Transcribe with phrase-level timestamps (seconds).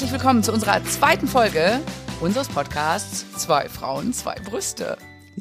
[0.00, 1.78] Herzlich willkommen zu unserer zweiten Folge
[2.22, 4.96] unseres Podcasts Zwei Frauen, zwei Brüste.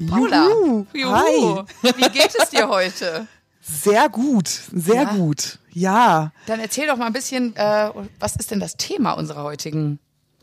[0.10, 0.86] Paula, Juhu.
[1.14, 1.64] Hi.
[1.96, 3.25] wie geht es dir heute?
[3.61, 5.14] Sehr gut, sehr Ja.
[5.14, 5.60] gut.
[5.71, 7.89] Ja, Dann erzähl doch mal ein bisschen, äh,
[8.20, 9.98] was ist denn das Thema unserer heutigen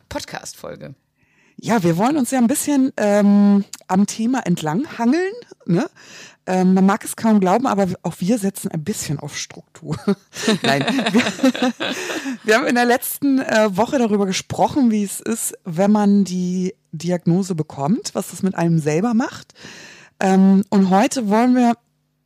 [0.09, 0.95] Podcast-Folge?
[1.59, 5.33] ja, wir wollen uns ja ein bisschen ähm, am Thema entlang hangeln.
[5.67, 5.90] Ne?
[6.46, 9.96] Ähm, man mag es kaum glauben, aber auch wir setzen ein bisschen auf Struktur.
[10.63, 11.23] Nein, wir,
[12.45, 16.75] wir haben in der letzten äh, Woche darüber gesprochen, wie es ist, wenn man die
[16.93, 19.54] Diagnose bekommt, was das mit einem selber macht.
[20.21, 21.75] Ähm, und heute wollen wir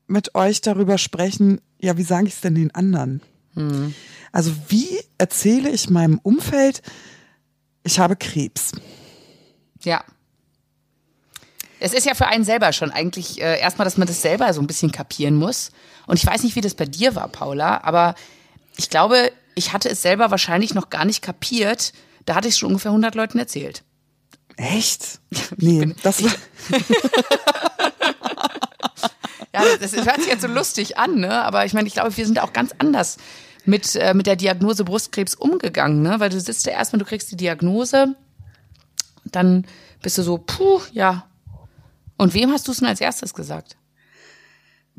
[0.06, 3.22] mit euch darüber sprechen, ja, wie sage ich es denn den anderen?
[4.32, 6.82] Also wie erzähle ich meinem Umfeld,
[7.82, 8.72] ich habe Krebs?
[9.82, 10.04] Ja.
[11.80, 14.60] Es ist ja für einen selber schon eigentlich äh, erstmal, dass man das selber so
[14.60, 15.70] ein bisschen kapieren muss.
[16.06, 18.14] Und ich weiß nicht, wie das bei dir war, Paula, aber
[18.76, 21.92] ich glaube, ich hatte es selber wahrscheinlich noch gar nicht kapiert.
[22.26, 23.82] Da hatte ich es schon ungefähr 100 Leuten erzählt.
[24.56, 25.20] Echt?
[25.56, 26.30] Nee, das war,
[29.52, 31.42] Ja, das, das hört sich jetzt so lustig an, ne?
[31.42, 33.16] Aber ich meine, ich glaube, wir sind auch ganz anders
[33.64, 36.20] mit, äh, mit der Diagnose Brustkrebs umgegangen, ne?
[36.20, 38.14] Weil du sitzt ja erstmal, du kriegst die Diagnose,
[39.24, 39.66] dann
[40.02, 41.26] bist du so, puh, ja.
[42.20, 43.76] Und wem hast du es denn als erstes gesagt?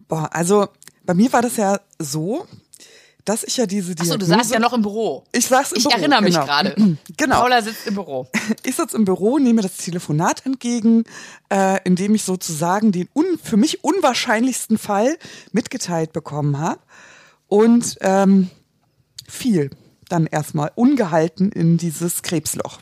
[0.08, 0.67] boah, also
[1.03, 2.45] bei mir war das ja so,
[3.23, 4.17] dass ich ja diese Achso, Diagnose...
[4.17, 5.23] du saßt ja noch im Büro.
[5.31, 6.45] Ich saß im Ich Büro, erinnere mich genau.
[6.45, 6.75] gerade.
[7.17, 7.42] Genau.
[7.42, 8.27] Paula sitzt im Büro.
[8.64, 11.05] Ich sitze im Büro, nehme das Telefonat entgegen,
[11.49, 15.17] äh, in dem ich sozusagen den un für mich unwahrscheinlichsten Fall
[15.52, 16.81] mitgeteilt bekommen habe
[17.47, 18.49] und ähm,
[19.27, 19.69] fiel
[20.09, 22.80] dann erstmal ungehalten in dieses Krebsloch.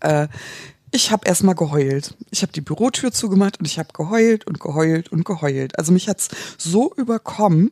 [0.00, 0.28] Äh,
[0.92, 2.16] ich habe erstmal geheult.
[2.30, 5.78] Ich habe die Bürotür zugemacht und ich habe geheult und geheult und geheult.
[5.78, 7.70] Also mich hat's so überkommen,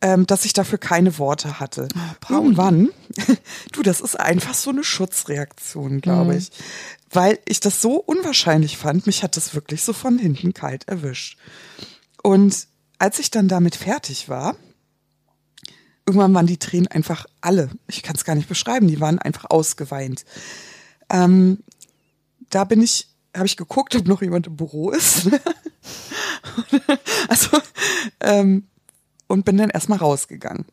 [0.00, 1.88] ähm, dass ich dafür keine Worte hatte.
[2.28, 2.90] Irgendwann,
[3.72, 6.50] du, das ist einfach so eine Schutzreaktion, glaube ich.
[7.10, 11.38] Weil ich das so unwahrscheinlich fand, mich hat das wirklich so von hinten kalt erwischt.
[12.22, 14.54] Und als ich dann damit fertig war,
[16.06, 17.70] irgendwann waren die Tränen einfach alle.
[17.88, 20.24] Ich kann es gar nicht beschreiben, die waren einfach ausgeweint.
[21.08, 21.64] Ähm,
[22.50, 25.28] da bin ich, habe ich geguckt, ob noch jemand im Büro ist.
[27.28, 27.58] also,
[28.20, 28.66] ähm,
[29.26, 30.66] und bin dann erstmal rausgegangen.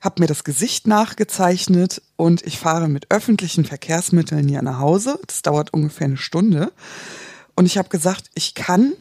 [0.00, 5.20] Hab mir das Gesicht nachgezeichnet und ich fahre mit öffentlichen Verkehrsmitteln hier nach Hause.
[5.26, 6.72] Das dauert ungefähr eine Stunde.
[7.54, 8.94] Und ich habe gesagt, ich kann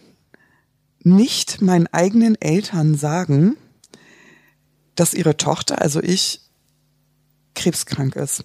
[1.02, 3.56] nicht meinen eigenen Eltern sagen,
[4.96, 6.42] dass ihre Tochter, also ich,
[7.56, 8.44] krebskrank ist.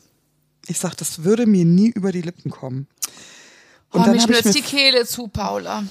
[0.68, 2.86] Ich sag, das würde mir nie über die Lippen kommen.
[3.94, 5.84] Und oh, mir hab ich schnürzt die Kehle zu, Paula.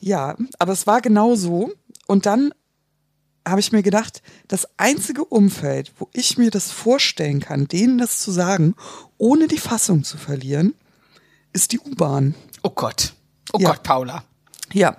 [0.00, 1.72] ja, aber es war genau so.
[2.06, 2.52] Und dann
[3.48, 8.18] habe ich mir gedacht, das einzige Umfeld, wo ich mir das vorstellen kann, denen das
[8.18, 8.74] zu sagen,
[9.16, 10.74] ohne die Fassung zu verlieren,
[11.54, 12.34] ist die U-Bahn.
[12.62, 13.14] Oh Gott.
[13.54, 13.70] Oh Ja.
[13.70, 14.24] Gott, Paula.
[14.72, 14.98] Ja,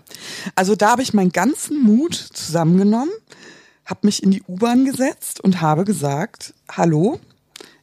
[0.56, 3.13] also da habe ich meinen ganzen Mut zusammengenommen,
[3.85, 7.19] habe mich in die U-Bahn gesetzt und habe gesagt, hallo,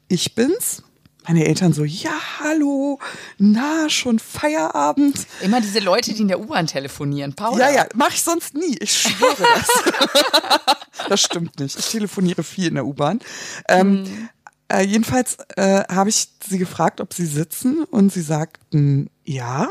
[0.09, 0.83] ich bin's.
[1.29, 2.99] Meine Eltern so, ja, hallo,
[3.37, 5.27] na, schon Feierabend.
[5.43, 7.35] Immer diese Leute, die in der U-Bahn telefonieren.
[7.35, 7.69] Paula.
[7.69, 8.79] Ja, ja, mache ich sonst nie.
[8.81, 10.79] Ich schwöre das.
[11.11, 11.79] das stimmt nicht.
[11.79, 13.21] Ich telefoniere viel in der U-Bahn.
[13.69, 14.31] Ähm,
[14.73, 19.69] äh, jedenfalls äh, habe ich sie gefragt, ob sie sitzen und sie sagten ja.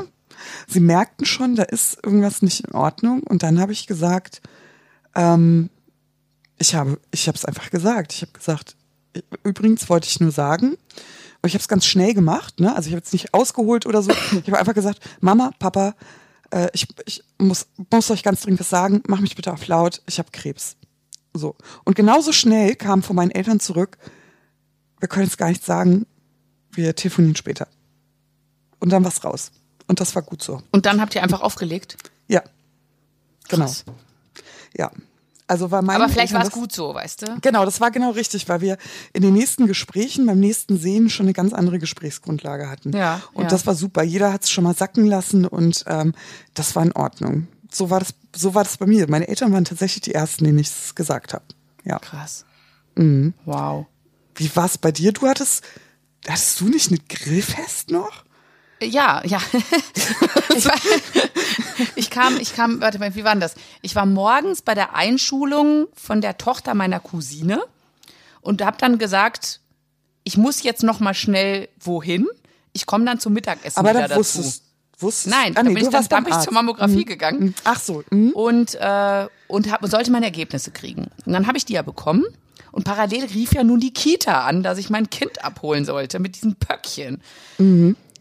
[0.68, 4.44] Sie merkten schon, da ist irgendwas nicht in Ordnung und dann habe ich gesagt,
[5.16, 5.72] ähm,
[6.59, 8.13] ich habe, ich habe es einfach gesagt.
[8.13, 8.75] Ich habe gesagt,
[9.44, 10.78] übrigens wollte ich nur sagen,
[11.42, 12.75] und ich habe es ganz schnell gemacht, ne?
[12.75, 14.12] Also ich habe jetzt nicht ausgeholt oder so.
[14.12, 15.96] Ich habe einfach gesagt, Mama, Papa,
[16.52, 20.02] äh, ich, ich muss, muss euch ganz dringend was sagen, mach mich bitte auf laut,
[20.08, 20.78] ich habe Krebs.
[21.34, 21.56] So.
[21.84, 23.98] Und genauso schnell kam von meinen Eltern zurück,
[25.00, 26.08] wir können es gar nicht sagen,
[26.72, 27.68] wir telefonieren später.
[28.80, 29.52] Und dann war's raus.
[29.88, 30.62] Und das war gut so.
[30.72, 31.98] Und dann habt ihr einfach aufgelegt.
[32.28, 32.44] Ja.
[33.48, 33.66] Genau.
[33.66, 33.86] Krass.
[34.78, 34.92] Ja.
[35.48, 37.38] Also war mein Aber vielleicht war es gut so, weißt du?
[37.42, 38.78] Genau, das war genau richtig, weil wir
[39.14, 42.92] in den nächsten Gesprächen, beim nächsten Sehen schon eine ganz andere Gesprächsgrundlage hatten.
[42.92, 43.50] Ja, Und ja.
[43.50, 44.04] das war super.
[44.04, 46.14] Jeder hat es schon mal sacken lassen und ähm,
[46.54, 47.48] das war in Ordnung.
[47.72, 49.10] So war das, so war das bei mir.
[49.10, 51.46] Meine Eltern waren tatsächlich die ersten, denen ich es gesagt habe.
[51.86, 52.00] Ja.
[52.00, 52.46] Krass.
[52.96, 53.34] Mhm.
[53.46, 53.86] Wow.
[54.36, 55.14] Wie war es bei dir?
[55.14, 55.64] Du hattest,
[56.28, 58.26] hattest du nicht eine Grillfest noch?
[58.81, 59.39] Ja, ja.
[60.56, 60.75] ich, war,
[61.95, 63.56] ich kam, ich kam, warte mal, wie war denn das?
[63.81, 67.62] Ich war morgens bei der Einschulung von der Tochter meiner Cousine
[68.41, 69.62] und habe dann gesagt,
[70.24, 72.27] ich muss jetzt noch mal schnell wohin.
[72.74, 74.19] Ich komme dann zum Mittagessen Aber wieder dann dazu.
[74.19, 74.63] wusstest,
[75.00, 77.06] wusstest Nein, ah, da bin ich dann, dann bin ich zur Mammographie Mhm.
[77.06, 78.03] gegangen Ach so.
[78.12, 78.31] Mhm.
[78.31, 81.07] und äh, und hab, sollte meine Ergebnisse kriegen.
[81.25, 82.25] Und dann habe ich die ja bekommen
[82.71, 86.35] Und parallel rief ja nun die Kita an, dass ich mein Kind abholen sollte mit
[86.35, 87.21] diesen Pöckchen.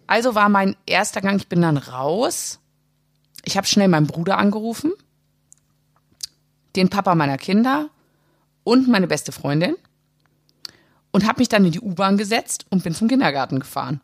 [0.07, 2.61] Also war mein erster Gang, ich bin dann raus.
[3.45, 4.93] Ich habe schnell meinen Bruder angerufen,
[6.75, 7.91] den Papa meiner Kinder
[8.65, 9.77] und meine beste Freundin
[11.13, 14.01] und habe mich dann in die U-Bahn gesetzt und bin zum Kindergarten gefahren.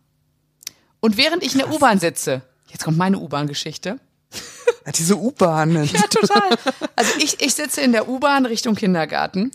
[1.00, 3.98] Und während ich in der U-Bahn sitze, jetzt kommt meine U-Bahn-Geschichte.
[4.86, 5.84] Ja, diese U-Bahnen.
[5.92, 6.56] Ja, total.
[6.96, 9.50] Also ich, ich sitze in der U-Bahn Richtung Kindergarten,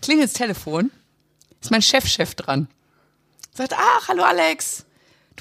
[0.00, 0.90] klingelt das Telefon,
[1.60, 2.68] ist mein Chefchef dran.
[3.54, 4.84] Sagt, ach, hallo Alex,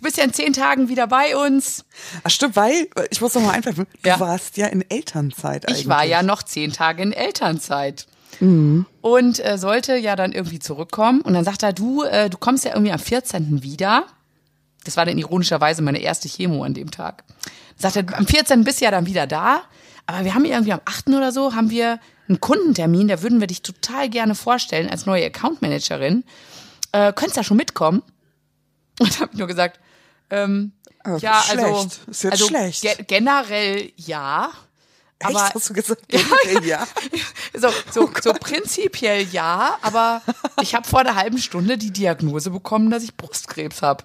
[0.01, 1.85] du bist ja in zehn Tagen wieder bei uns.
[2.23, 4.19] Ach stimmt, weil, ich muss noch mal einwerfen, du Ja.
[4.19, 5.81] warst ja in Elternzeit eigentlich.
[5.83, 8.07] Ich war ja noch zehn Tage in Elternzeit.
[8.39, 11.21] Und äh, sollte ja dann irgendwie zurückkommen.
[11.21, 13.61] Und dann sagt er, du, äh, du kommst ja irgendwie am 14.
[13.61, 14.05] wieder.
[14.83, 17.23] Das war dann ironischerweise meine erste Chemo an dem Tag.
[17.77, 18.63] Sagt er, am 14.
[18.63, 19.61] bist du ja dann wieder da.
[20.07, 21.09] Aber wir haben irgendwie am 8.
[21.09, 25.25] oder so, haben wir einen Kundentermin, da würden wir dich total gerne vorstellen als neue
[25.27, 26.23] Accountmanagerin.
[26.93, 28.01] Äh, könntest da schon mitkommen?
[28.99, 29.79] Und habe nur gesagt,
[30.31, 30.71] ähm,
[31.03, 31.99] Aber ja, also, schlecht.
[32.07, 32.81] Ist jetzt also schlecht.
[32.81, 34.51] ge generell ja.
[35.19, 36.01] Echt, Aber hast du gesagt?
[36.07, 36.87] Generell, ja.
[37.53, 40.23] so, so, so prinzipiell ja, aber
[40.61, 44.03] ich habe vor einer halben Stunde die Diagnose bekommen, dass ich Brustkrebs habe.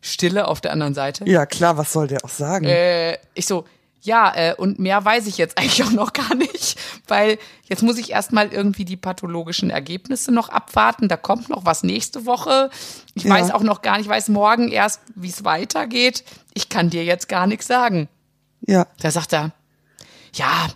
[0.00, 1.24] Stille auf der anderen Seite.
[1.28, 2.64] Ja, klar, was soll der auch sagen?
[2.64, 3.64] Äh, ich so,
[4.04, 6.76] ja, äh, und mehr weiß ich jetzt eigentlich auch noch gar nicht,
[7.08, 11.08] weil jetzt muss ich erstmal irgendwie die pathologischen Ergebnisse noch abwarten.
[11.08, 12.70] Da kommt noch was nächste Woche.
[13.14, 13.30] Ich Ja.
[13.34, 16.24] weiß auch noch gar nicht, ich weiß morgen erst, wie es weitergeht.
[16.54, 18.08] Ich kann dir jetzt gar nichts sagen.
[18.66, 18.86] ja.
[19.00, 19.52] Da sagt er,
[20.34, 20.68] ja,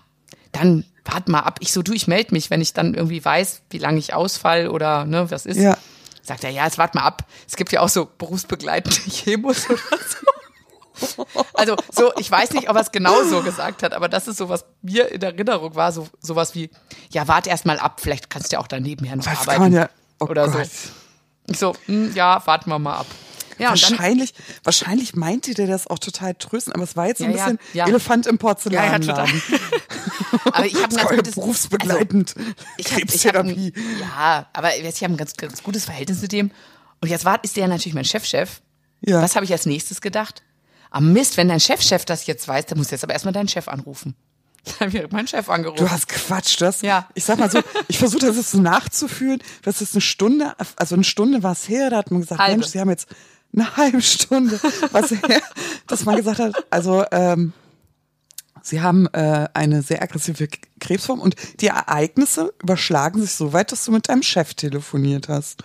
[0.53, 1.59] dann wart mal ab.
[1.61, 4.69] Ich so, du, ich melde mich, wenn ich dann irgendwie weiß, wie lange ich ausfall
[4.69, 5.59] oder ne, was ist.
[5.59, 5.77] Ja.
[6.23, 7.25] Sagt er, ja, jetzt wart mal ab.
[7.49, 10.27] Es gibt ja auch so berufsbegleitende Chemos oder so.
[11.55, 14.37] Also so, ich weiß nicht, ob er es genau so gesagt hat, aber das ist
[14.39, 16.71] so, was mir in Erinnerung war, so sowas wie,
[17.11, 19.51] ja, wart erst mal ab, vielleicht kannst du ja auch dann nebenher noch Das arbeiten.
[19.63, 19.89] kann man ja.
[20.21, 20.67] Oh oder Gott.
[20.67, 20.91] so.
[21.49, 23.07] Ich so, hm, ja, warten wir mal ab.
[23.59, 24.35] Ja, und dann, wahrscheinlich,
[24.65, 27.59] wahrscheinlich meinte der das auch total tröstend, aber es war jetzt so ein Ja, bisschen
[27.73, 27.87] ja.
[27.87, 29.03] Elefant im Porzellan.
[29.03, 29.25] Ja, ja,
[30.53, 32.35] aber ich habe ein ganz gutes, berufsbegleitend
[32.77, 33.73] ich hab, ich hab Krebstherapie.
[33.75, 36.51] ein, ja, aber ich habe ein ganz, ganz gutes Verhältnis mit dem.
[37.01, 38.61] Und jetzt war, ist der natürlich mein Chefchef.
[39.01, 39.23] Ja.
[39.23, 40.43] Was habe ich als nächstes gedacht?
[40.97, 43.49] Am Mist, wenn dein Chefchef das jetzt weiß, dann musst du jetzt aber erstmal deinen
[43.49, 44.17] Chef anrufen.
[44.79, 45.85] Dann habe ich meinen Chef angerufen.
[45.85, 46.81] Du hast Quatsch, das.
[46.81, 47.07] Ja.
[47.13, 49.43] Ich sag mal so, ich versuche das jetzt so nachzuführen.
[49.61, 52.61] Das ist eine Stunde, also eine Stunde war es her, da hat man gesagt, Halbe.
[52.61, 53.09] Mensch, sie haben jetzt
[53.55, 54.59] eine halbe Stunde
[54.91, 55.43] was her,
[55.87, 57.53] dass man gesagt hat, also ähm,
[58.63, 60.49] sie haben äh, eine sehr aggressive
[60.81, 65.63] Krebsform und die Ereignisse überschlagen sich so weit, dass du mit deinem Chef telefoniert hast.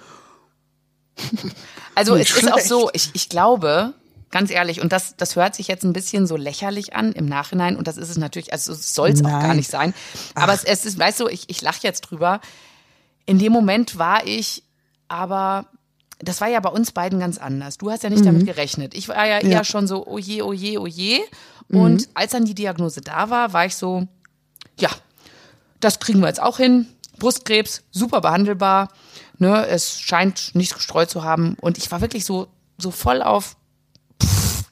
[1.96, 2.68] Also es ist auch schlecht.
[2.68, 3.94] so, ich, ich glaube,
[4.32, 7.76] ganz ehrlich, und das, das hört sich jetzt ein bisschen so lächerlich an im Nachhinein,
[7.76, 9.94] und das ist es natürlich, also soll es auch gar nicht sein.
[10.36, 12.42] Aber es, es ist, weißt du, ich, ich lache jetzt drüber.
[13.26, 14.64] In dem Moment war ich,
[15.08, 15.68] aber
[16.20, 17.78] das war ja bei uns beiden ganz anders.
[17.78, 18.94] Du hast ja nicht damit gerechnet.
[18.94, 19.52] Ich war ja eher Mhm.
[19.52, 19.64] Ja.
[19.64, 21.20] schon so, oh je, oh je, oh je.
[21.70, 24.08] Und als dann die Diagnose da war, war ich so,
[24.78, 24.90] ja,
[25.80, 26.86] das kriegen wir jetzt auch hin.
[27.18, 28.90] Brustkrebs, super behandelbar.
[29.38, 31.56] Ne, es scheint nichts gestreut zu haben.
[31.62, 33.56] Und ich war wirklich so, so voll auf
[34.22, 34.64] pff,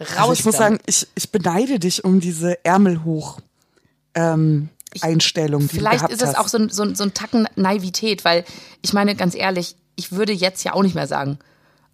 [0.00, 0.18] raus.
[0.18, 0.80] Also ich muss damit.
[0.80, 3.40] sagen, ich, ich beneide dich um diese Ärmel hoch
[4.14, 4.68] ähm,
[5.00, 8.44] Einstellung, die Vielleicht ist es auch so ein, so, ein, so ein Tacken Naivität, weil
[8.82, 11.38] ich meine, ganz ehrlich, ich würde jetzt ja auch nicht mehr sagen,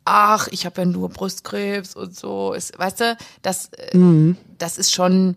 [0.05, 2.53] ach, ich habe ja nur Brustkrebs und so.
[2.53, 4.37] Ist, weißt du, das, äh, Mhm.
[4.57, 5.37] das ist schon,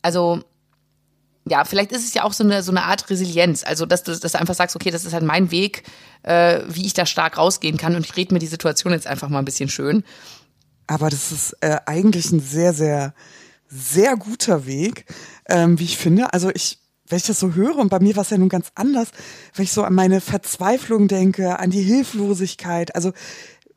[0.00, 0.40] also
[1.46, 3.64] ja, vielleicht ist es ja auch so eine, so eine Art Resilienz.
[3.64, 5.82] Also, dass du, dass du einfach sagst, okay, das ist halt mein Weg,
[6.22, 9.28] äh, wie ich da stark rausgehen kann und ich rede mir die Situation jetzt einfach
[9.28, 10.04] mal ein bisschen schön.
[10.86, 13.14] Aber das ist äh, eigentlich ein sehr, sehr,
[13.68, 15.06] sehr guter Weg,
[15.48, 16.32] ähm, wie ich finde.
[16.32, 18.68] Also ich, wenn ich das so höre, und bei mir war es ja nun ganz
[18.74, 19.08] anders,
[19.54, 22.94] wenn ich so an meine Verzweiflung denke, an die Hilflosigkeit.
[22.94, 23.12] Also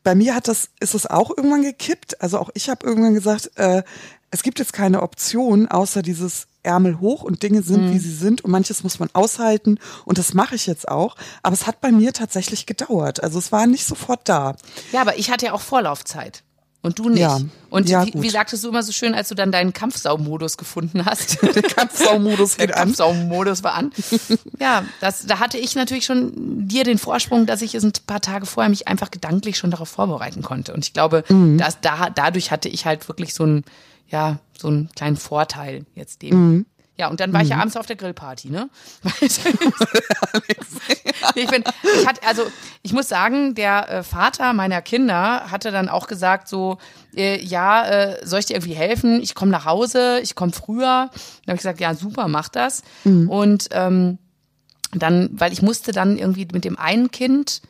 [0.04, 2.22] bei mir hat das, ist es auch irgendwann gekippt.
[2.22, 3.84] Also auch ich habe irgendwann gesagt, äh,
[4.32, 8.44] es gibt jetzt keine Option, außer dieses Ärmel hoch und Dinge sind, wie sie sind
[8.44, 11.16] und manches muss man aushalten und das mache ich jetzt auch.
[11.42, 13.24] Aber es hat bei mir tatsächlich gedauert.
[13.24, 14.56] Also es war nicht sofort da.
[14.92, 16.44] Ja, aber ich hatte ja auch Vorlaufzeit.
[16.88, 17.20] Und du nicht.
[17.20, 17.40] Ja.
[17.70, 21.06] Und Ja, wie, wie sagtest du immer so schön, als du dann deinen Kampfsaumodus gefunden
[21.06, 21.38] hast?
[21.56, 22.84] Der Kampfsaumodus Der geht an.
[22.86, 23.92] Kampfsaumodus war an.
[24.60, 26.32] ja, das, da hatte ich natürlich schon
[26.68, 29.90] dir den Vorsprung, dass ich es ein paar Tage vorher mich einfach gedanklich schon darauf
[29.90, 30.74] vorbereiten konnte.
[30.74, 31.58] Und ich glaube, Mhm.
[31.58, 33.64] dass da, dadurch hatte ich halt wirklich so einen,
[34.10, 36.50] ja, so einen kleinen Vorteil jetzt dem.
[36.52, 36.66] Mhm.
[37.00, 38.70] Ja, und dann war ich ja abends auf der Grillparty, ne?
[41.36, 42.44] ich bin, ich hatte, also
[42.82, 46.80] ich muss sagen, der äh, Vater meiner Kinder hatte dann auch gesagt so,
[47.16, 49.22] äh, ja, äh, soll ich dir irgendwie helfen?
[49.22, 51.10] Ich komme nach Hause, ich komme früher.
[51.12, 52.82] Dann habe ich gesagt, ja super, mach das.
[53.28, 54.18] Und ähm,
[54.92, 57.62] dann, weil ich musste dann irgendwie mit dem einen Kind,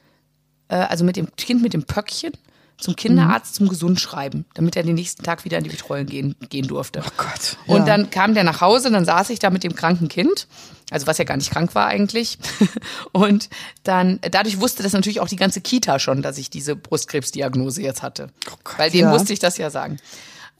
[0.70, 2.32] äh, also mit dem Kind mit dem Pöckchen,
[2.78, 6.68] zum Kinderarzt zum Gesundschreiben, damit er den nächsten Tag wieder in die Betreuung gehen, gehen
[6.68, 7.02] durfte.
[7.06, 7.58] Oh Gott.
[7.66, 7.86] Und ja.
[7.86, 10.48] dann kam der nach Hause, dann saß ich da mit dem kranken Kind,
[10.92, 12.38] also was ja gar nicht krank war eigentlich.
[13.12, 13.50] Und
[13.84, 18.04] dann, dadurch wusste das natürlich auch die ganze Kita schon, dass ich diese Brustkrebsdiagnose jetzt
[18.04, 18.30] hatte.
[18.52, 19.12] Oh Gott, Weil denen ja.
[19.12, 19.98] musste ich das ja sagen.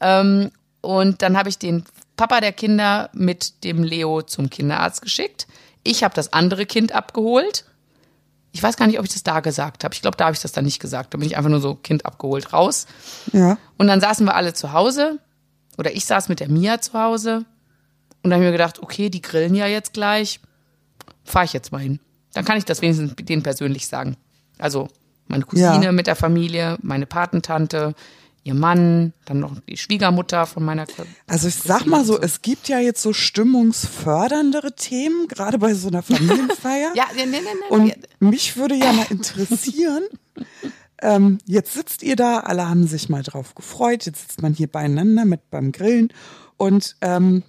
[0.00, 1.84] Ähm, und dann habe ich den
[2.16, 5.46] Papa der Kinder mit dem Leo zum Kinderarzt geschickt.
[5.84, 7.64] Ich habe das andere Kind abgeholt.
[8.52, 9.94] Ich weiß gar nicht, ob ich das da gesagt habe.
[9.94, 11.12] Ich glaube, da habe ich das dann nicht gesagt.
[11.14, 12.86] Da bin ich einfach nur so Kind abgeholt raus.
[13.32, 13.58] Ja.
[13.76, 15.18] Und dann saßen wir alle zu Hause.
[15.76, 17.44] Oder ich saß mit der Mia zu Hause.
[18.22, 20.40] Und dann habe ich mir gedacht, okay, die grillen ja jetzt gleich.
[21.24, 22.00] Fahre ich jetzt mal hin.
[22.32, 24.16] Dann kann ich das wenigstens denen persönlich sagen.
[24.58, 24.88] Also
[25.26, 25.92] meine Cousine Ja.
[25.92, 27.94] mit der Familie, meine Patentante,
[28.44, 30.86] ihr Mann, dann noch die Schwiegermutter von meiner
[31.26, 35.88] Also ich sag mal so, es gibt ja jetzt so stimmungsförderndere Themen, gerade bei so
[35.88, 36.92] einer Familienfeier.
[36.94, 37.68] Ja, nee, nee, nee, nee.
[37.68, 40.04] Und mich würde ja mal interessieren,
[41.02, 44.68] ähm, jetzt sitzt ihr da, alle haben sich mal drauf gefreut, jetzt sitzt man hier
[44.68, 46.12] beieinander mit beim Grillen
[46.56, 47.42] und ähm,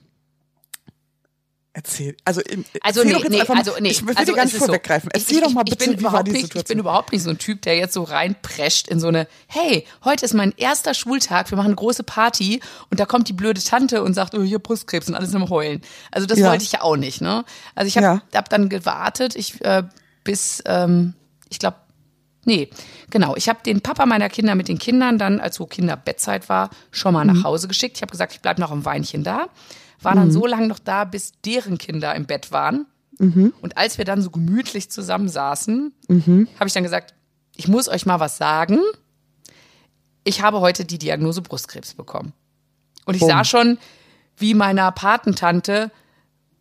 [1.74, 2.42] erzähl, also,
[2.82, 3.90] Also erzähl nee, nee, einfach, also nee.
[3.90, 4.66] ich will also gar nicht so.
[4.66, 5.10] vorweggreifen.
[5.14, 7.12] Ich- Erzähl ich, doch mal ich bitte, bin wie war überhaupt nicht, Ich bin überhaupt
[7.12, 10.54] nicht so ein Typ, der jetzt so reinprescht in so eine, hey, heute ist mein
[10.58, 12.60] erster Schultag, wir machen eine große Party
[12.90, 15.82] und da kommt die blöde Tante und sagt, oh, hier Brustkrebs und alles im Heulen.
[16.12, 16.50] Also das Ja.
[16.50, 17.46] wollte ich ja auch nicht, ne?
[17.76, 18.22] Also ich habe Ja.
[18.40, 19.84] hab dann gewartet, ich äh,
[20.24, 21.14] bis, ähm,
[21.50, 21.78] ich glaube,
[22.46, 22.70] nee,
[23.10, 23.36] genau.
[23.36, 27.14] Ich habe den Papa meiner Kinder mit den Kindern dann, als so Kinderbettzeit war, schon
[27.14, 27.34] mal Mhm.
[27.38, 27.98] nach Hause geschickt.
[27.98, 29.48] Ich habe gesagt, ich bleibe noch ein Weinchen da.
[30.02, 32.86] War dann so lange noch da, bis deren Kinder im Bett waren.
[33.18, 33.54] Mhm.
[33.62, 37.14] Und als wir dann so gemütlich zusammensaßen, habe ich dann gesagt,
[37.56, 38.80] ich muss euch mal was sagen.
[40.24, 42.34] Ich habe heute die Diagnose Brustkrebs bekommen.
[43.06, 43.30] Und ich Bumm.
[43.30, 43.78] sah schon,
[44.38, 45.92] wie meiner Patentante,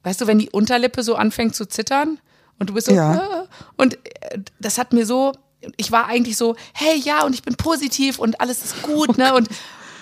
[0.02, 2.18] weißt du, wenn die Unterlippe so anfängt zu zittern
[2.58, 3.12] und du bist so, Ja.
[3.12, 5.32] "Ah." und äh, das hat mir so,
[5.76, 9.34] ich war eigentlich so, hey, ja, und ich bin positiv und alles ist gut, ne?
[9.34, 9.48] Und,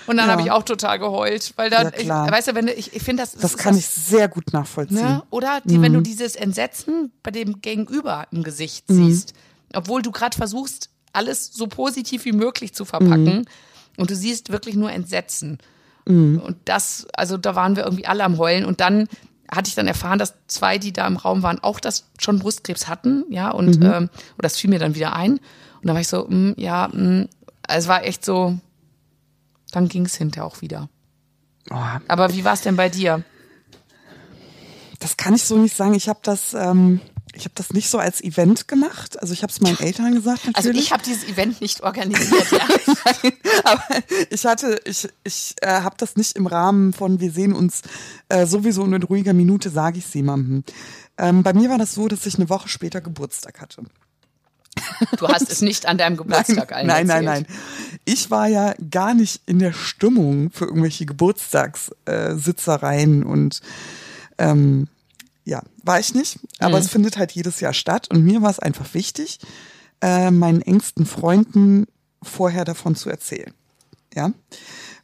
[0.06, 0.32] und dann Ja.
[0.32, 3.02] habe ich auch total geheult, weil dann, Ja, ich, weißt du, wenn du, ich, ich
[3.02, 4.96] finde das, Das ist kann ich sehr gut nachvollziehen.
[5.00, 5.22] Ne?
[5.30, 9.34] Oder die, wenn du dieses Entsetzen bei dem Gegenüber im Gesicht siehst,
[9.74, 13.46] obwohl du gerade versuchst, alles so positiv wie möglich zu verpacken
[13.96, 15.58] und du siehst wirklich nur Entsetzen.
[16.38, 19.08] Und das, also da waren wir irgendwie alle am Heulen und dann
[19.50, 22.86] hatte ich dann erfahren, dass zwei, die da im Raum waren, auch das schon Brustkrebs
[22.88, 25.32] hatten, ja, und ähm, und das fiel mir dann wieder ein.
[25.32, 25.40] Und
[25.82, 27.28] dann war ich so, mm, ja, mm,
[27.68, 28.56] es war echt so,
[29.72, 30.88] dann ging es hinterher auch wieder.
[31.70, 31.76] Oh,
[32.08, 33.24] Aber wie war es denn bei dir?
[34.98, 35.94] das kann ich so nicht sagen.
[35.94, 37.00] Ich habe das, ähm,
[37.34, 39.20] ich habe das nicht so als Event gemacht.
[39.20, 40.56] Also ich habe es meinen Eltern gesagt natürlich.
[40.56, 42.60] Also ich habe dieses Event nicht organisiert, ja.
[43.64, 43.84] Aber
[44.30, 47.82] ich hatte, ich, ich äh, habe das nicht im Rahmen von wir sehen uns
[48.28, 50.64] äh, sowieso in ruhiger Minute, sage ich es jemandem.
[51.18, 53.82] Ähm, bei mir war das so, dass ich eine Woche später Geburtstag hatte.
[55.18, 57.46] Du hast es nicht an deinem Geburtstag allen nein, nein, nein.
[58.06, 63.60] Ich war ja gar nicht in der Stimmung für irgendwelche Geburtstagssitzereien und
[64.38, 64.86] ähm,
[65.44, 66.38] ja, war ich nicht.
[66.60, 69.40] Aber es findet halt jedes Jahr statt und mir war es einfach wichtig,
[70.00, 71.88] äh, meinen engsten Freunden
[72.22, 73.52] vorher davon zu erzählen.
[74.16, 74.32] Ja,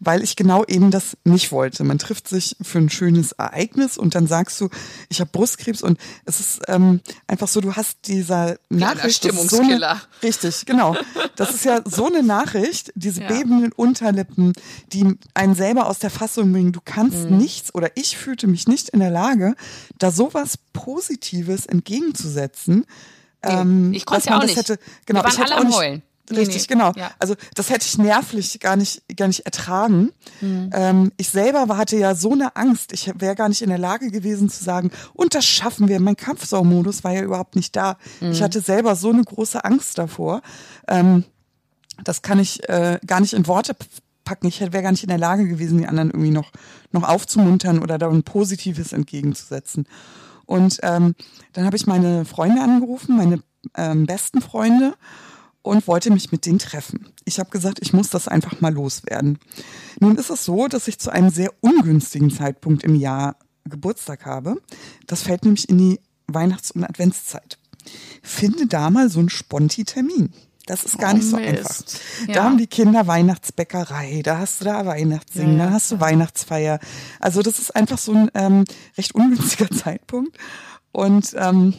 [0.01, 1.85] weil ich genau eben das nicht wollte.
[1.85, 4.69] Man trifft sich für ein schönes Ereignis und dann sagst du,
[5.11, 9.25] ich habe Brustkrebs und es ist ähm, einfach so, du hast dieser Nachricht.
[9.27, 10.97] ist So eine, richtig, genau.
[11.37, 13.29] Das ist ja so eine Nachricht, diese Ja.
[13.29, 14.55] bebenden Unterlippen,
[14.93, 16.73] die einen selber aus der Fassung bringen.
[16.73, 17.37] Du kannst Mhm.
[17.37, 19.55] nichts oder ich fühlte mich nicht in der Lage,
[19.99, 22.87] da sowas Positives entgegenzusetzen.
[23.45, 24.57] ähm, ich konnte ja auch nicht.
[24.57, 26.03] Hätte, genau, Wir waren alle am Heulen.
[26.31, 26.75] Nee, Richtig, nee.
[26.75, 26.93] genau.
[26.97, 27.11] Ja.
[27.19, 30.13] Also das hätte ich nervlich gar nicht, gar nicht ertragen.
[30.41, 30.71] Mhm.
[30.73, 32.93] Ähm, ich selber hatte ja so eine Angst.
[32.93, 36.01] Ich wäre gar nicht in der Lage gewesen zu sagen, und das schaffen wir.
[36.01, 37.97] Mein Kampfsaumodus war ja überhaupt nicht da.
[38.21, 38.33] Mhm.
[38.33, 40.43] Ich hatte selber so eine große Angst davor.
[40.87, 41.25] Ähm,
[42.05, 43.77] das kann ich äh, gar nicht in Worte
[44.25, 44.47] packen.
[44.47, 46.53] Ich wäre gar nicht in der Lage gewesen, die anderen irgendwie noch,
[46.93, 49.87] noch aufzumuntern oder da ein Positives entgegenzusetzen.
[50.47, 51.15] Und ähm,
[51.53, 53.41] dann habe ich meine Freunde angerufen, meine
[53.77, 54.95] ähm, besten Freunde
[55.63, 57.07] und wollte mich mit denen treffen.
[57.25, 59.39] Ich habe gesagt, ich muss das einfach mal loswerden.
[60.01, 64.57] Nun ist es so, dass ich zu einem sehr ungünstigen Zeitpunkt im Jahr Geburtstag habe.
[65.07, 67.59] Das fällt nämlich in die Weihnachts- und Adventszeit.
[68.23, 70.33] Finde da mal so einen Sponti-Termin.
[70.67, 71.49] Das ist gar Oh, nicht so Mist.
[71.49, 71.85] einfach.
[72.29, 72.45] Da Ja.
[72.45, 76.79] haben die Kinder Weihnachtsbäckerei, da hast du da Weihnachtssingen, Ja, ja, da hast du Weihnachtsfeier.
[77.21, 78.65] Also das ist einfach so ein ähm,
[78.97, 80.37] recht ungünstiger Zeitpunkt.
[80.93, 81.75] Und ähm,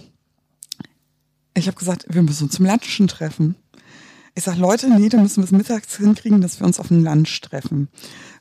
[1.53, 3.55] ich habe gesagt, wir müssen uns zum Lunchen treffen.
[4.35, 7.03] Ich sag, Leute, nee, dann müssen wir es mittags hinkriegen, dass wir uns auf einen
[7.03, 7.87] Lunch treffen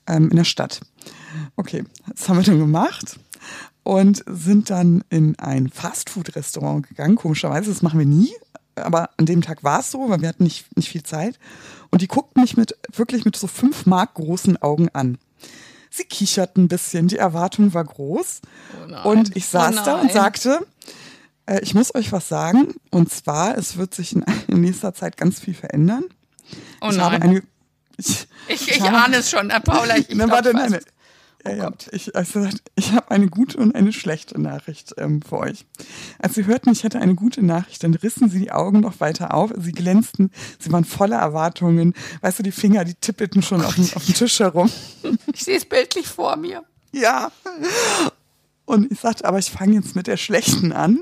[0.07, 0.81] ähm, in der Stadt.
[1.57, 1.85] Okay,
[2.15, 3.19] das haben wir dann gemacht.
[3.83, 7.17] und sind dann in ein Fastfood-Restaurant gegangen.
[7.17, 8.33] Komischerweise, das machen wir nie.
[8.75, 11.39] Aber an dem Tag war es so, weil wir hatten nicht, nicht viel Zeit.
[11.91, 15.19] Und die guckten mich mit wirklich mit so fünf Mark großen Augen an.
[15.91, 18.41] Sie kicherten ein bisschen, die Erwartung war groß.
[19.05, 20.67] Oh und ich saß Oh da und sagte,
[21.47, 22.75] äh, ich muss euch was sagen.
[22.91, 26.05] Und zwar, es wird sich in, in nächster Zeit ganz viel verändern.
[26.81, 27.23] Oh ich nein.
[27.23, 27.43] eine.
[27.97, 29.97] Ich, Ich, ich habe- ahne es schon, Paula.
[29.99, 30.81] Ich, glaub, warte, nein, nein.
[31.45, 31.73] Ja.
[31.91, 35.67] Ich, also, ich habe eine gute und eine schlechte Nachricht ähm, für euch.
[36.21, 39.35] Als sie hörten, ich hätte eine gute Nachricht, dann rissen sie die Augen noch weiter
[39.35, 39.51] auf.
[39.59, 40.31] Sie glänzten,
[40.61, 41.95] sie waren voller Erwartungen.
[42.21, 44.71] Weißt du, die Finger, die tippelten schon auf, dem, auf dem Tisch herum.
[45.33, 46.63] Ich sehe es bildlich vor mir.
[46.93, 47.33] Ja.
[48.65, 51.01] Und ich sagte, aber ich fange jetzt mit der schlechten an.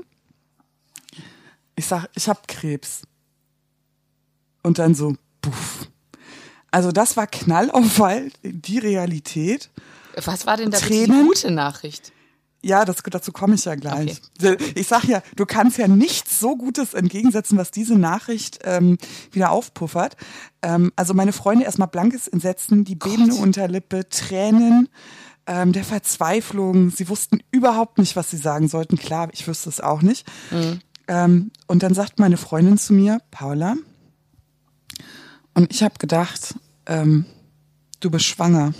[1.75, 3.03] Ich sag, ich habe Krebs.
[4.63, 5.87] Und dann so, puff.
[6.69, 9.69] Also das war Knall auf Fall, die Realität.
[10.15, 11.27] Was war denn da bitte die Tränen?
[11.27, 12.13] gute Nachricht?
[12.63, 14.21] Ja, das, dazu komme ich ja gleich.
[14.75, 18.97] Ich sag ja, du kannst ja nichts so Gutes entgegensetzen, was diese Nachricht ähm,
[19.31, 20.15] wieder aufpuffert.
[20.61, 24.89] Ähm, also meine Freunde erstmal blankes Entsetzen, die bebende Unterlippe, Tränen
[25.47, 26.91] ähm, der Verzweiflung.
[26.91, 28.97] Sie wussten überhaupt nicht, was sie sagen sollten.
[28.97, 30.27] Klar, ich wüsste es auch nicht.
[31.07, 33.75] Ähm, und dann sagt meine Freundin zu mir, Paula,
[35.53, 36.55] und ich habe gedacht,
[36.85, 37.25] ähm,
[37.99, 38.73] du bist schwanger.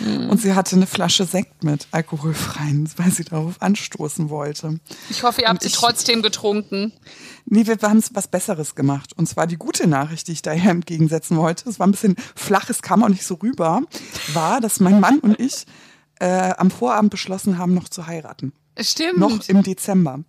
[0.00, 4.80] Und sie hatte eine Flasche Sekt mit, alkoholfreien, weil sie darauf anstoßen wollte.
[5.10, 6.92] Ich hoffe, ihr habt sie trotzdem getrunken.
[7.44, 9.12] Nee, wir haben was Besseres gemacht.
[9.16, 11.68] Und zwar die gute Nachricht, die ich daher entgegensetzen wollte.
[11.68, 13.82] Es war ein bisschen flach, es kam auch nicht so rüber,
[14.32, 15.66] war, dass mein Mann und ich
[16.20, 18.52] äh, am Vorabend beschlossen haben, noch zu heiraten.
[18.78, 19.18] Stimmt.
[19.18, 20.20] Noch im Dezember.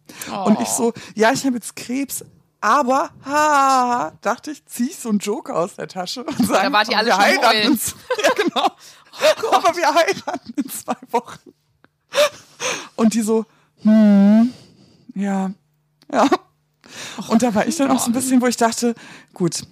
[0.45, 2.23] Und ich so, ja, ich habe jetzt Krebs,
[2.61, 6.71] aber, ha, dachte ich, zieh ich so einen Joker aus der Tasche und sage, Da
[6.71, 8.65] wart ihr alle wir heiraten in zwei, ja, genau.
[9.51, 11.53] aber wir heiraten in zwei Wochen.
[12.95, 13.45] Und die so,
[13.83, 14.51] hm,
[15.13, 15.51] ja,
[16.11, 16.29] ja.
[17.27, 18.95] Und da war ich dann auch so ein bisschen, wo ich dachte,
[19.33, 19.63] gut,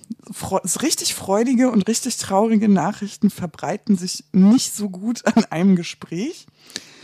[0.81, 6.45] richtig freudige und richtig traurige Nachrichten verbreiten sich nicht so gut an einem Gespräch.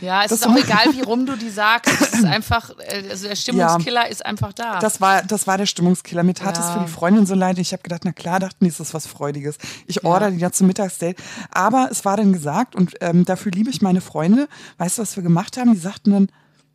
[0.02, 1.90] Ja, es das ist auch egal, wie rum du die sagst.
[2.00, 4.78] Es ist einfach, äh, also der Stimmungskiller ist einfach da.
[4.80, 6.22] Das war, das war der Stimmungskiller.
[6.22, 6.72] Mir tat es Ja.
[6.74, 7.58] für die Freundin so leid.
[7.58, 9.56] Ich habe gedacht, na klar, dachten die, es ist was Freudiges.
[9.86, 11.16] Ich order die da zum Mittagsdate.
[11.50, 14.48] Aber es war dann gesagt und ähm, dafür liebe ich meine Freunde.
[14.78, 15.72] Weißt du, was wir gemacht haben?
[15.72, 16.28] Die sagten dann,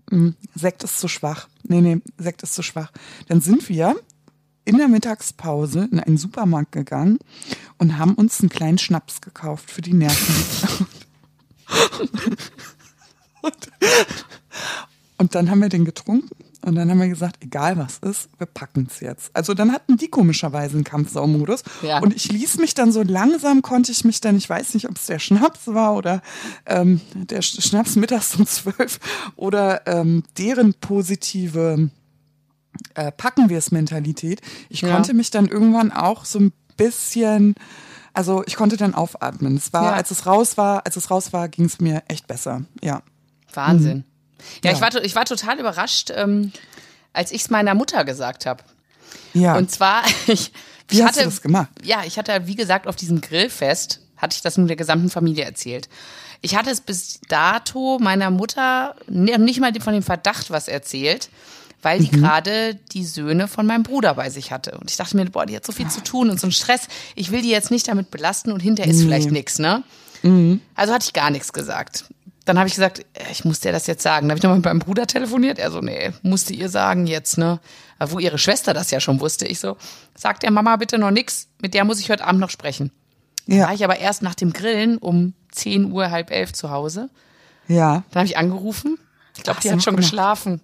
[0.10, 1.48] "Mm, Sekt ist zu schwach.
[1.64, 2.92] Nee, nee, Sekt ist zu schwach.
[3.28, 3.96] Dann sind wir
[4.66, 7.20] in der Mittagspause in einen Supermarkt gegangen
[7.78, 10.88] und haben uns einen kleinen Schnaps gekauft für die Nerven.
[13.48, 13.70] und,
[15.18, 16.30] und dann haben wir den getrunken
[16.66, 19.30] und dann haben wir gesagt, egal was ist, wir packen es jetzt.
[19.34, 21.64] Also dann hatten die komischerweise einen Kampfsaumodus.
[21.82, 22.00] Ja.
[22.00, 24.98] Und ich ließ mich dann so langsam, konnte ich mich dann, ich weiß nicht, ob
[24.98, 26.22] es der Schnaps war oder
[26.66, 29.00] ähm, der Sch- Schnaps mittags um zwölf
[29.36, 31.90] oder ähm, deren positive
[32.96, 34.42] äh, packen wir es Mentalität.
[34.70, 34.94] Ich Ja.
[34.94, 37.56] konnte mich dann irgendwann auch so ein bisschen,
[38.14, 39.56] also ich konnte dann aufatmen.
[39.56, 39.94] Es war, Ja.
[39.94, 42.64] als es raus war, als es raus war, ging es mir echt besser.
[42.84, 43.02] Ja.
[43.54, 44.04] Wahnsinn.
[44.64, 44.76] Ja, Ja.
[44.76, 46.52] Ich, war, ich war total überrascht, ähm,
[47.14, 48.64] als ich es meiner Mutter gesagt habe.
[49.34, 49.56] Ja.
[49.58, 50.52] Und zwar, ich,
[50.88, 51.70] Wie ich hast hatte, du das gemacht?
[51.84, 55.44] Ja, ich hatte, wie gesagt, auf diesem Grillfest, hatte ich das nun der gesamten Familie
[55.46, 55.90] erzählt.
[56.42, 61.30] Ich hatte es bis dato meiner Mutter nicht mal von dem Verdacht was erzählt,
[61.82, 62.04] weil Mhm.
[62.04, 64.78] die gerade die Söhne von meinem Bruder bei sich hatte.
[64.80, 66.88] Und ich dachte mir, boah, die hat so viel zu tun und so einen Stress.
[67.16, 69.84] Ich will die jetzt nicht damit belasten und hinterher ist vielleicht nichts, ne?
[70.24, 70.62] Mhm.
[70.76, 72.06] Also hatte ich gar nichts gesagt.
[72.48, 74.28] Dann habe ich gesagt, äh, ich muss dir das jetzt sagen.
[74.28, 75.60] Dann habe ich nochmal mit meinem Bruder telefoniert.
[75.60, 77.60] Er so, nee, musste ihr sagen jetzt, ne?
[78.00, 79.46] Aber Wo ihre Schwester das ja schon wusste.
[79.48, 79.76] Ich so,
[80.16, 81.48] sag der Mama bitte noch nix.
[81.62, 82.92] Mit der muss ich heute Abend noch sprechen.
[83.48, 83.66] Dann Ja.
[83.68, 87.10] war ich aber erst nach dem Grillen um 10 Uhr, halb elf zu Hause.
[87.68, 88.04] Ja.
[88.12, 88.98] Dann habe ich angerufen.
[89.36, 90.10] Ich glaube, die hat schon gemacht?
[90.10, 90.62] geschlafen.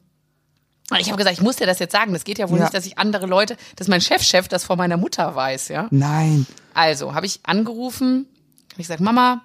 [1.00, 2.14] Ich habe gesagt, ich muss dir das jetzt sagen.
[2.14, 2.66] Das geht ja wohl Ja.
[2.66, 5.88] nicht, dass ich andere Leute, dass mein Chefchef das vor meiner Mutter weiß, ja.
[5.92, 6.46] Nein.
[6.74, 8.28] Also habe ich angerufen,
[8.72, 9.42] habe ich gesagt, Mama,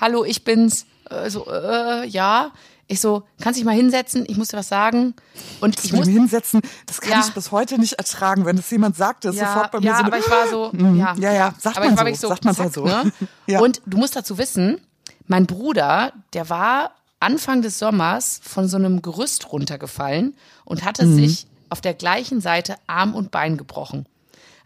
[0.00, 0.86] hallo, ich bin's.
[1.10, 2.52] Äh, so, äh, ja.
[2.86, 4.24] Ich so, kannst dich mal hinsetzen?
[4.28, 5.14] Ich muss dir was sagen.
[5.60, 6.60] Und ich Ich muss mich hinsetzen.
[6.84, 7.24] Das kann Ja.
[7.26, 9.86] ich bis heute nicht ertragen, wenn das jemand sagt, das ist ja, sofort bei mir
[9.86, 10.04] ja, so.
[10.04, 10.78] aber ich war so, ja,
[11.14, 11.22] Mhm.
[11.22, 12.84] Ja, ja, sagt aber man so, so, sagt man zack, so.
[12.84, 13.10] Ne?
[13.46, 13.60] Ja.
[13.60, 14.80] Und du musst dazu wissen,
[15.26, 16.90] mein Bruder, der war
[17.20, 20.36] Anfang des Sommers von so einem Gerüst runtergefallen
[20.66, 21.16] und hatte Mhm.
[21.16, 24.04] sich auf der gleichen Seite Arm und Bein gebrochen.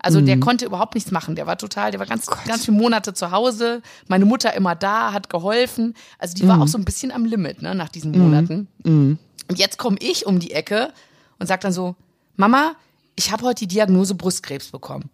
[0.00, 0.26] Also Mhm.
[0.26, 1.34] der konnte überhaupt nichts machen.
[1.34, 3.82] Der war total, der war ganz, ganz viele Monate zu Hause.
[4.06, 5.94] Meine Mutter immer da, hat geholfen.
[6.18, 6.48] Also die Mhm.
[6.48, 8.68] war auch so ein bisschen am Limit, ne, nach diesen Monaten.
[8.84, 9.18] Und
[9.56, 10.92] jetzt komme ich um die Ecke
[11.38, 11.96] und sag dann so,
[12.36, 12.74] Mama,
[13.16, 15.10] ich habe heute die Diagnose Brustkrebs bekommen.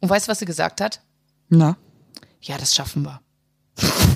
[0.00, 1.00] Und weißt du, was sie gesagt hat?
[1.48, 1.76] Na,
[2.40, 3.20] Ja, das schaffen wir.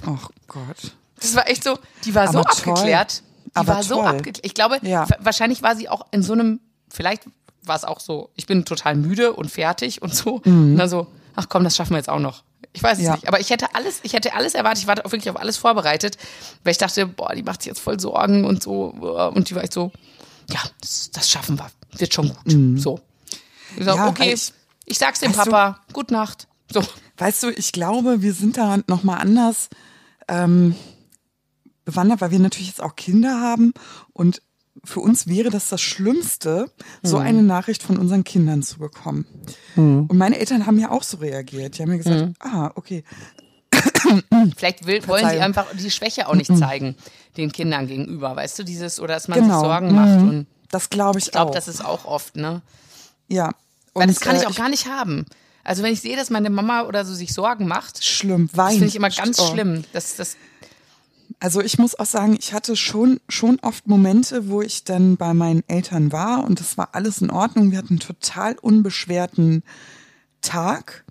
[0.07, 0.93] oh Gott.
[1.21, 2.73] Das war echt so, die war so Aber toll.
[2.73, 3.23] abgeklärt.
[3.47, 4.07] Die Aber war so toll.
[4.07, 4.41] abgeklärt.
[4.43, 5.09] Ich glaube, Ja.
[5.09, 6.61] wa- wahrscheinlich war sie auch in so einem,
[6.91, 7.23] vielleicht
[7.67, 10.41] war es auch so, ich bin total müde und fertig und so.
[10.45, 12.43] Und dann so, ach komm, das schaffen wir jetzt auch noch.
[12.73, 13.15] Ich weiß es Ja.
[13.15, 13.29] nicht.
[13.29, 16.19] Aber ich hätte alles, ich hätte alles erwartet, ich war auch wirklich auf alles vorbereitet,
[16.65, 18.87] weil ich dachte, boah, die macht sich jetzt voll Sorgen und so.
[19.35, 19.93] Und die war echt so,
[20.51, 21.71] ja, das, das schaffen wir.
[21.99, 22.81] Wird schon gut.
[22.81, 23.01] So.
[23.79, 24.53] Ich sag, Ja, okay, ich-
[24.85, 26.47] ich, sag's dem weißt du- Papa, gut Nacht.
[26.73, 26.83] So.
[27.19, 29.69] Weißt du, ich glaube, wir sind da noch mal anders
[30.29, 30.75] ähm,
[31.85, 33.73] bewandert, weil wir natürlich jetzt auch Kinder haben
[34.13, 34.43] und
[34.87, 36.71] für uns wäre das das Schlimmste,
[37.03, 37.23] so Mhm.
[37.27, 39.27] eine Nachricht von unseren Kindern zu bekommen.
[39.77, 41.77] Und meine Eltern haben ja auch so reagiert.
[41.77, 42.35] Die haben mir gesagt, Mhm.
[42.41, 43.05] ah, okay,
[44.57, 46.97] Vielleicht will, wollen sie einfach die Schwäche auch nicht zeigen,
[47.37, 49.59] den Kindern gegenüber, weißt du, dieses, oder dass man genau.
[49.61, 50.21] sich Sorgen macht.
[50.21, 50.29] Mhm.
[50.29, 51.55] Und das glaube ich, ich glaube, auch.
[51.55, 52.63] das ist auch oft, ne?
[53.29, 53.51] ja.
[53.95, 55.25] Weil das Und, kann ich äh, auch gar nicht haben.
[55.65, 58.73] Also wenn ich sehe, dass meine Mama oder so sich Sorgen macht, schlimm, das weint.
[58.75, 59.51] finde ich immer ganz Oh.
[59.53, 59.85] schlimm.
[59.93, 60.37] Das, das,
[61.41, 65.35] Also ich muss auch sagen, ich hatte schon, schon oft Momente, wo ich dann bei
[65.35, 67.71] meinen Eltern war und das war alles in Ordnung.
[67.71, 69.63] Wir hatten einen total unbeschwerten
[70.41, 71.05] Tag.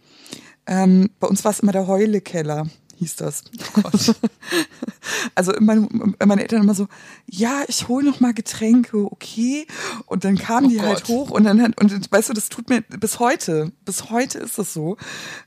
[0.68, 2.68] Ähm, bei uns war es immer der Heulekeller,
[2.98, 3.44] hieß das.
[5.36, 5.88] Also meine,
[6.26, 6.88] meine Eltern immer so,
[7.30, 9.68] ja, ich hole noch mal Getränke, okay.
[10.08, 11.08] Und dann kamen Oh die halt Gott.
[11.10, 14.74] hoch und dann und weißt du, das tut mir bis heute, bis heute ist es
[14.74, 14.98] so,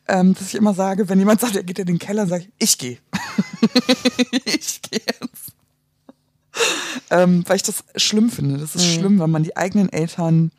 [0.06, 2.70] ähm, dass ich immer sage, wenn jemand sagt, er geht in den Keller, sage ich,
[2.70, 2.98] ich gehe.
[4.44, 5.52] ich gehe jetzt.
[7.10, 8.58] Ähm, weil ich das schlimm finde.
[8.58, 8.98] Das ist Mhm.
[9.00, 10.50] schlimm, wenn man die eigenen Eltern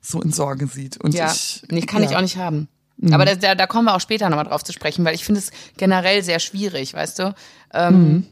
[0.00, 0.98] so in Sorge sieht.
[0.98, 2.18] Und ja, ich, nee, kann ich ja.
[2.18, 2.68] auch nicht haben.
[3.12, 5.40] Aber da, da, da kommen wir auch später nochmal drauf zu sprechen, weil ich finde
[5.40, 7.34] es generell sehr schwierig, weißt du?
[7.74, 8.26] Ähm,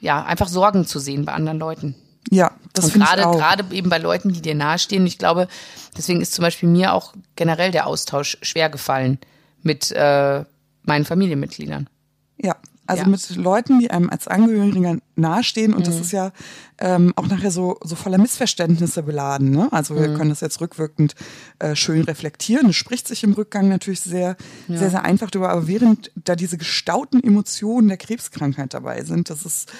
[0.00, 1.94] Ja, einfach Sorgen zu sehen bei anderen Leuten.
[2.30, 3.36] Ja, das finde ich gerade, auch.
[3.36, 5.06] gerade eben bei Leuten, die dir nahestehen.
[5.06, 5.48] Ich glaube,
[5.96, 9.18] deswegen ist zum Beispiel mir auch generell der Austausch schwer gefallen
[9.62, 10.44] mit äh,
[10.82, 11.88] meinen Familienmitgliedern.
[12.38, 13.08] Ja, also Ja.
[13.08, 15.84] mit Leuten, die einem als Angehöriger nahestehen und Mhm.
[15.84, 16.32] das ist ja
[16.78, 19.50] ähm, auch nachher so, so voller Missverständnisse beladen.
[19.50, 19.68] Ne?
[19.72, 20.14] Also wir Mhm.
[20.16, 21.14] können das jetzt rückwirkend
[21.58, 22.68] äh, schön reflektieren.
[22.70, 24.36] Es spricht sich im Rückgang natürlich sehr,
[24.68, 25.48] sehr, sehr einfach drüber.
[25.50, 29.72] Aber während da diese gestauten Emotionen der Krebskrankheit dabei sind, das ist,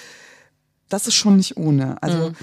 [0.89, 2.01] das ist schon nicht ohne.
[2.01, 2.35] Also Mhm.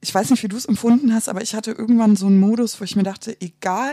[0.00, 2.80] ich weiß nicht, wie du es empfunden hast, aber ich hatte irgendwann so einen Modus,
[2.80, 3.92] wo ich mir dachte, egal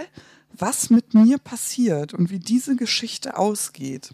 [0.57, 4.13] was mit mir passiert und wie diese Geschichte ausgeht,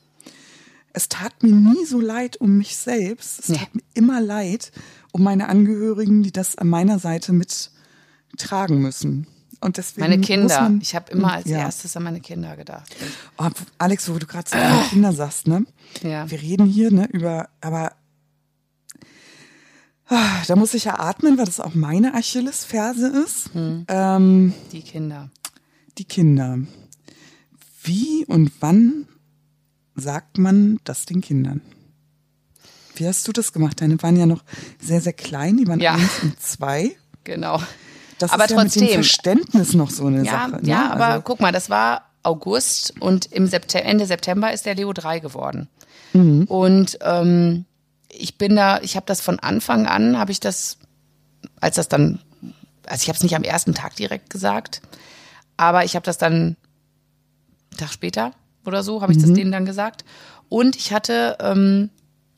[0.94, 3.40] es tat mir nie so leid um mich selbst.
[3.40, 3.58] Es Nee.
[3.58, 4.72] tat mir immer leid
[5.12, 9.28] um meine Angehörigen, die das an meiner Seite mittragen müssen.
[9.60, 10.62] Und deswegen Meine muss Kinder.
[10.62, 11.60] man, Ich habe immer als ja.
[11.60, 12.96] erstes an meine Kinder gedacht.
[13.38, 15.66] Oh, Alex, wo du gerade so deine Kinder sagst, ne?
[16.02, 16.30] Ja.
[16.32, 17.92] Wir reden hier ne, über, aber
[20.08, 23.54] ah, da muss ich ja atmen, weil das auch meine Achillesferse ist.
[23.54, 23.86] Hm.
[23.88, 25.30] Ähm, Die Kinder.
[25.98, 26.58] die Kinder.
[27.84, 29.08] Wie und wann
[30.02, 31.62] sagt man das den Kindern?
[32.96, 33.80] Wie hast du das gemacht?
[33.82, 34.44] Deine waren ja noch
[34.82, 35.94] sehr, sehr klein, die waren Ja.
[35.94, 36.96] eins und zwei.
[37.24, 37.62] Genau.
[38.20, 38.94] Das Aber ist ja mit dem trotzdem.
[38.94, 40.62] Verständnis noch so eine Ja, Sache.
[40.62, 40.70] Ne?
[40.70, 44.76] ja, aber also, guck mal, das war August und im September, Ende September ist der
[44.76, 45.68] Leo 3 geworden.
[46.14, 46.44] Mhm.
[46.44, 47.66] Und ähm,
[48.10, 50.78] ich bin da, ich habe das von Anfang an, habe ich das,
[51.62, 52.20] als das dann,
[52.86, 54.82] also ich habe es nicht am ersten Tag direkt gesagt,
[55.58, 56.58] aber ich habe das dann einen
[57.78, 58.34] Tag später
[58.66, 59.22] oder so, habe ich Mhm.
[59.24, 60.06] das denen dann gesagt.
[60.50, 61.90] Und ich hatte, ähm,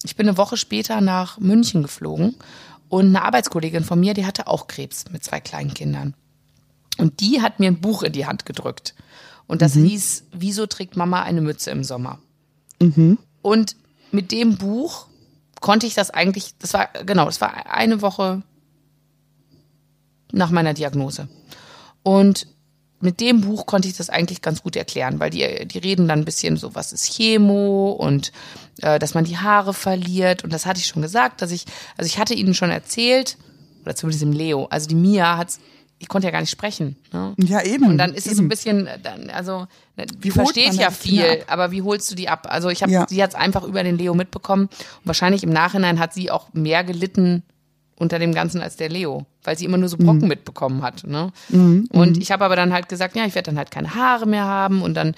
[0.03, 2.35] ich bin eine Woche später nach München geflogen
[2.89, 6.13] und eine Arbeitskollegin von mir, die hatte auch Krebs mit zwei kleinen Kindern.
[6.97, 8.93] Und die hat mir ein Buch in die Hand gedrückt.
[9.47, 12.19] Und das hieß, Wieso trägt Mama eine Mütze im Sommer?
[13.41, 13.75] Und
[14.11, 15.07] mit dem Buch
[15.59, 18.43] konnte ich das eigentlich, das war, genau, das war eine Woche
[20.31, 21.27] nach meiner Diagnose.
[22.03, 22.47] Und
[23.03, 26.19] mit dem Buch konnte ich das eigentlich ganz gut erklären, weil die, die reden dann
[26.19, 28.31] ein bisschen so, was ist Chemo und
[28.81, 30.43] äh, dass man die Haare verliert.
[30.43, 31.65] Und das hatte ich schon gesagt, dass ich,
[31.97, 33.37] also ich hatte ihnen schon erzählt,
[33.83, 35.49] oder zumindest dem Leo, also die Mia hat,
[35.99, 36.95] ich konnte ja gar nicht sprechen.
[37.11, 37.33] Ne?
[37.37, 37.87] ja, eben.
[37.87, 38.49] Und dann ist es so ein eben.
[38.49, 41.37] bisschen, äh, dann, also ne, die Wie versteht ja viel, ab?
[41.47, 42.47] aber wie holst du die ab?
[42.49, 43.05] Also ich habe, Ja.
[43.09, 44.63] sie hat es einfach über den Leo mitbekommen.
[44.63, 47.43] Und wahrscheinlich im Nachhinein hat sie auch mehr gelitten
[47.97, 50.05] unter dem Ganzen als der Leo, weil sie immer nur so Mhm.
[50.05, 51.03] Brocken mitbekommen hat.
[51.05, 51.31] Ne?
[51.49, 54.45] Und ich habe aber dann halt gesagt, ja, ich werde dann halt keine Haare mehr
[54.45, 55.15] haben und dann,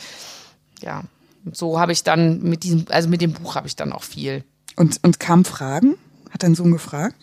[0.82, 1.04] ja,
[1.52, 4.44] so habe ich dann mit diesem, also mit dem Buch habe ich dann auch viel.
[4.76, 5.96] Und, und kamen Fragen?
[6.32, 7.16] Hat dein Sohn gefragt?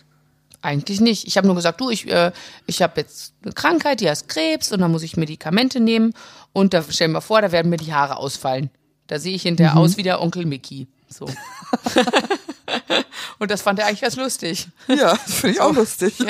[0.63, 1.27] Eigentlich nicht.
[1.27, 2.31] Ich habe nur gesagt, du, ich, äh,
[2.67, 6.15] ich habe jetzt eine Krankheit, die heißt Krebs und dann muss ich Medikamente nehmen
[6.53, 8.71] und da stell dir mal vor, da werden mir die Haare ausfallen.
[9.09, 10.87] Da sehe ich hinterher aus wie der Onkel Mickey.
[11.09, 11.27] So.
[13.39, 14.69] und das fand er eigentlich ganz lustig.
[14.89, 16.15] Ja, das finde ich auch lustig.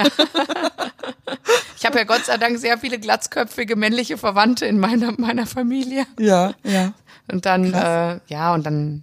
[1.78, 6.06] Ich habe ja Gott sei Dank sehr viele glatzköpfige männliche Verwandte in meiner, meiner Familie.
[6.18, 6.92] Ja, ja.
[7.30, 9.02] Und dann, äh, ja, und dann,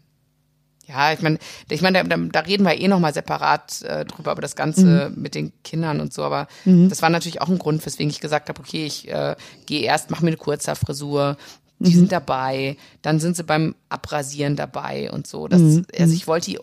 [0.87, 4.41] Ja, ich meine, ich meine, da, da reden wir eh nochmal separat äh, drüber, über
[4.41, 6.23] das Ganze mit den Kindern und so.
[6.23, 6.47] Aber
[6.89, 9.35] das war natürlich auch ein Grund, weswegen ich gesagt habe, okay, ich äh,
[9.65, 11.37] gehe erst, mache mir eine kurze Frisur.
[11.81, 15.47] Die sind dabei, dann sind sie beim Abrasieren dabei und so.
[15.47, 15.61] Das,
[15.97, 16.61] Also ich wollte die äh,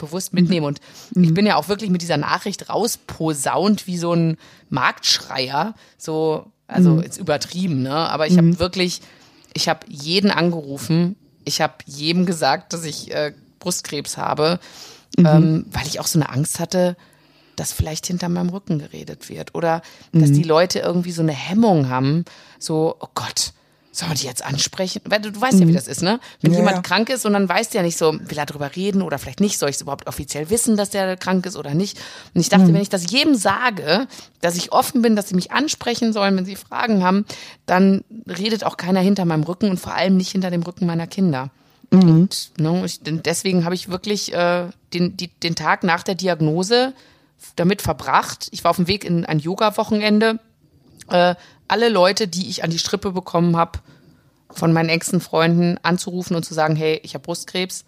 [0.00, 0.66] bewusst mitnehmen.
[0.66, 0.80] Und
[1.14, 4.36] ich bin ja auch wirklich mit dieser Nachricht rausposaunt wie so ein
[4.68, 5.74] Marktschreier.
[5.96, 7.94] So, also jetzt übertrieben, ne?
[7.94, 9.00] Aber ich habe wirklich,
[9.54, 11.16] ich habe jeden angerufen.
[11.44, 14.58] Ich habe jedem gesagt, dass ich äh, Brustkrebs habe,
[15.18, 16.96] ähm, weil ich auch so eine Angst hatte,
[17.56, 19.82] dass vielleicht hinter meinem Rücken geredet wird oder
[20.12, 22.24] dass die Leute irgendwie so eine Hemmung haben,
[22.58, 23.52] so, oh Gott,
[23.92, 25.02] soll man die jetzt ansprechen?
[25.04, 26.20] Weil du, du weißt ja, wie das ist, ne?
[26.40, 26.82] Wenn Ja, jemand ja.
[26.82, 29.40] krank ist und dann weißt du ja nicht so, will er drüber reden oder vielleicht
[29.40, 31.98] nicht, soll ich es überhaupt offiziell wissen, dass der krank ist oder nicht?
[32.32, 34.06] Und ich dachte, wenn ich das jedem sage,
[34.40, 37.24] dass ich offen bin, dass sie mich ansprechen sollen, wenn sie Fragen haben,
[37.66, 41.06] dann redet auch keiner hinter meinem Rücken und vor allem nicht hinter dem Rücken meiner
[41.06, 41.50] Kinder.
[41.90, 46.94] Und ne, ich, deswegen habe ich wirklich äh, den, die, den Tag nach der Diagnose
[47.56, 48.48] damit verbracht.
[48.52, 50.38] Ich war auf dem Weg in ein Yoga-Wochenende.
[51.08, 51.34] Äh,
[51.70, 53.78] alle Leute, die ich an die Strippe bekommen habe,
[54.50, 57.84] von meinen engsten Freunden anzurufen und zu sagen, hey, ich habe Brustkrebs.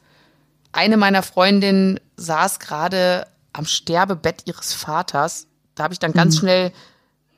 [0.70, 5.46] Eine meiner Freundinnen saß gerade am Sterbebett ihres Vaters.
[5.74, 6.72] Da habe ich dann ganz schnell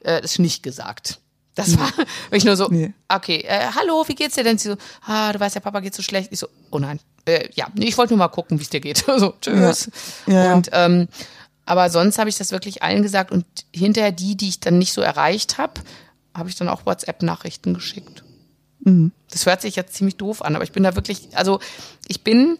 [0.00, 1.20] äh, das nicht gesagt.
[1.54, 1.88] Das war
[2.30, 2.92] ich nur so, Nee.
[3.08, 4.58] okay, äh, hallo, wie geht's dir denn?
[4.58, 4.76] Sie so,
[5.06, 6.30] ah, du weißt ja, Papa geht so schlecht.
[6.32, 8.80] Ich so, oh nein, äh, ja, nee, ich wollte nur mal gucken, wie es dir
[8.80, 8.98] geht.
[9.16, 9.90] so, tschüss.
[10.26, 10.54] Ja, ja.
[10.54, 11.08] Und ähm,
[11.64, 14.92] aber sonst habe ich das wirklich allen gesagt und hinterher die, die ich dann nicht
[14.92, 15.80] so erreicht habe,
[16.34, 18.24] habe ich dann auch WhatsApp-Nachrichten geschickt.
[19.30, 21.60] Das hört sich jetzt ziemlich doof an, aber ich bin da wirklich, also
[22.06, 22.58] ich bin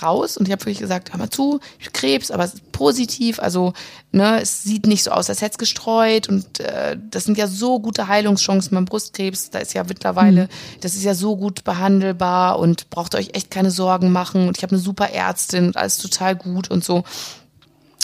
[0.00, 2.72] raus und ich habe wirklich gesagt, hör mal zu, ich hab Krebs, aber es ist
[2.72, 3.74] positiv, also
[4.10, 7.46] ne, es sieht nicht so aus, als hätte es gestreut und äh, das sind ja
[7.46, 10.48] so gute Heilungschancen beim Brustkrebs, da ist ja mittlerweile,
[10.80, 14.62] das ist ja so gut behandelbar und braucht euch echt keine Sorgen machen und ich
[14.62, 17.04] habe eine super Ärztin und alles total gut und so.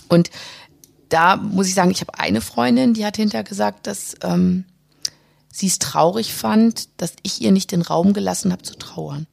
[0.09, 0.31] Und
[1.09, 4.65] da muss ich sagen, ich habe eine Freundin, die hat hinterher gesagt, dass ähm,
[5.53, 9.27] sie es traurig fand, dass ich ihr nicht den Raum gelassen habe zu trauern.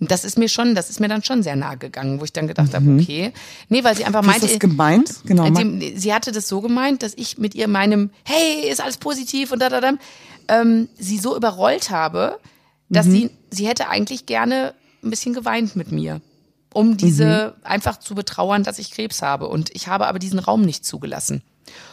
[0.00, 2.32] Und das ist mir schon, das ist mir dann schon sehr nahe gegangen, wo ich
[2.32, 3.32] dann gedacht habe, okay.
[3.68, 5.14] Nee, weil sie einfach Wie ist meinte, das gemeint?
[5.26, 5.44] Genau.
[5.44, 8.80] äh, mein- die, sie hatte das so gemeint, dass ich mit ihr meinem, hey, ist
[8.80, 9.92] alles positiv und da, da, da,
[10.48, 12.38] ähm, sie so überrollt habe,
[12.88, 13.10] dass Mhm.
[13.12, 14.72] sie, sie hätte eigentlich gerne
[15.04, 16.22] ein bisschen geweint mit mir,
[16.72, 17.66] um diese Mhm.
[17.66, 19.48] einfach zu betrauern, dass ich Krebs habe.
[19.48, 21.42] Und ich habe aber diesen Raum nicht zugelassen.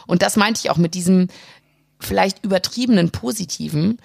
[0.06, 1.28] Und das meinte ich auch mit diesem
[2.00, 3.98] vielleicht übertriebenen Positiven.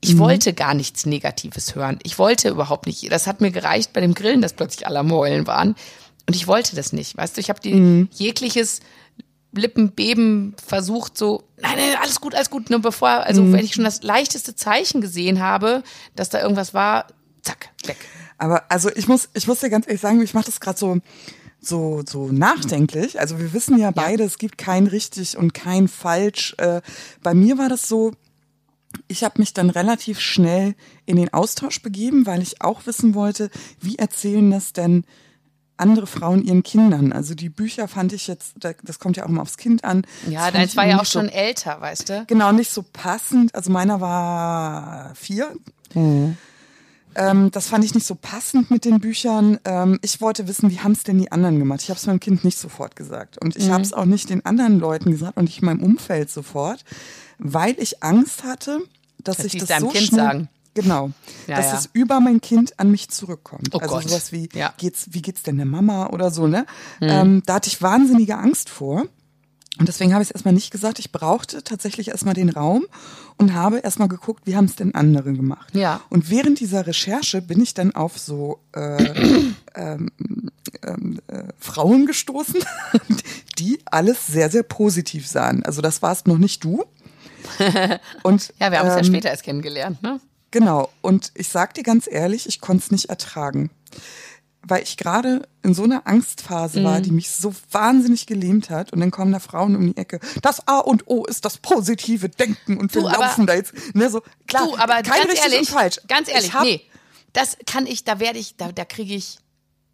[0.00, 0.18] Ich Mhm.
[0.20, 1.98] wollte gar nichts Negatives hören.
[2.02, 3.10] Ich wollte überhaupt nicht.
[3.10, 5.74] Das hat mir gereicht bei dem Grillen, dass plötzlich alle am Heulen waren.
[6.26, 7.16] Und ich wollte das nicht.
[7.16, 8.08] Weißt du, ich habe Mhm.
[8.12, 8.80] jegliches
[9.52, 12.70] Lippenbeben versucht, so, nein, nein, alles gut, alles gut.
[12.70, 13.52] Nur bevor, also Mhm.
[13.54, 15.82] wenn ich schon das leichteste Zeichen gesehen habe,
[16.14, 17.06] dass da irgendwas war,
[17.42, 17.96] zack, weg.
[18.36, 20.98] Aber also ich muss, ich muss dir ganz ehrlich sagen, ich mache das gerade so,
[21.60, 23.18] so, so nachdenklich.
[23.20, 26.54] Also wir wissen ja beide, es gibt kein richtig und kein falsch.
[26.58, 26.80] Äh,
[27.22, 28.12] bei mir war das so,
[29.06, 33.50] ich habe mich dann relativ schnell in den Austausch begeben, weil ich auch wissen wollte,
[33.80, 35.04] wie erzählen das denn
[35.76, 37.12] andere Frauen ihren Kindern?
[37.12, 40.02] Also die Bücher fand ich jetzt, da- das kommt ja auch immer aufs Kind an.
[40.28, 42.24] Ja, Das ich war ja auch so schon älter, weißt du?
[42.26, 43.54] Genau, nicht so passend.
[43.54, 45.54] Also meiner war vier.
[47.14, 49.58] Ähm, das fand ich nicht so passend mit den Büchern.
[49.64, 51.80] Ähm, ich wollte wissen, wie haben es denn die anderen gemacht?
[51.82, 53.38] Ich habe es meinem Kind nicht sofort gesagt.
[53.38, 56.84] Und ich habe es auch nicht den anderen Leuten gesagt und nicht meinem Umfeld sofort,
[57.38, 58.80] weil ich Angst hatte,
[59.18, 60.48] dass Dass ich das so Kind schnell, sagen.
[60.74, 61.10] Genau,
[61.48, 61.78] Ja, dass ja.
[61.78, 63.74] es über mein Kind an mich zurückkommt.
[63.74, 64.04] Oh also Gott.
[64.08, 64.72] sowas wie, Ja.
[64.76, 66.66] geht's, wie geht's denn der Mama oder so, ne?
[67.00, 67.08] Hm.
[67.08, 69.04] Ähm, da hatte ich wahnsinnige Angst vor.
[69.78, 70.98] Und deswegen habe ich es erstmal nicht gesagt.
[70.98, 72.86] Ich brauchte tatsächlich erstmal den Raum
[73.36, 75.74] und habe erstmal geguckt, wie haben es denn andere gemacht.
[75.74, 76.00] Ja.
[76.10, 80.10] Und während dieser Recherche bin ich dann auf so äh, ähm,
[80.82, 82.60] ähm, äh, Frauen gestoßen,
[83.58, 85.64] die alles sehr, sehr positiv sahen.
[85.64, 86.84] Also das warst noch nicht du.
[88.22, 90.20] Und, Ja, wir haben es ja ähm, später erst kennengelernt, ne?
[90.50, 90.90] Genau.
[91.02, 93.70] Und ich sag dir ganz ehrlich, ich konnte es nicht ertragen.
[94.68, 96.84] Weil ich gerade in so einer Angstphase Mhm.
[96.84, 98.92] war, die mich so wahnsinnig gelähmt hat.
[98.92, 100.20] Und dann kommen da Frauen um die Ecke.
[100.42, 102.76] Das A und O ist das positive Denken.
[102.76, 103.72] Und wir Du, aber- laufen da jetzt.
[103.94, 106.00] Ne, so, klar, du, aber kein ganz richtig ehrlich, und falsch.
[106.06, 106.82] ganz ehrlich, ich hab, nee,
[107.32, 109.38] das kann ich, da werde ich, da, da kriege ich,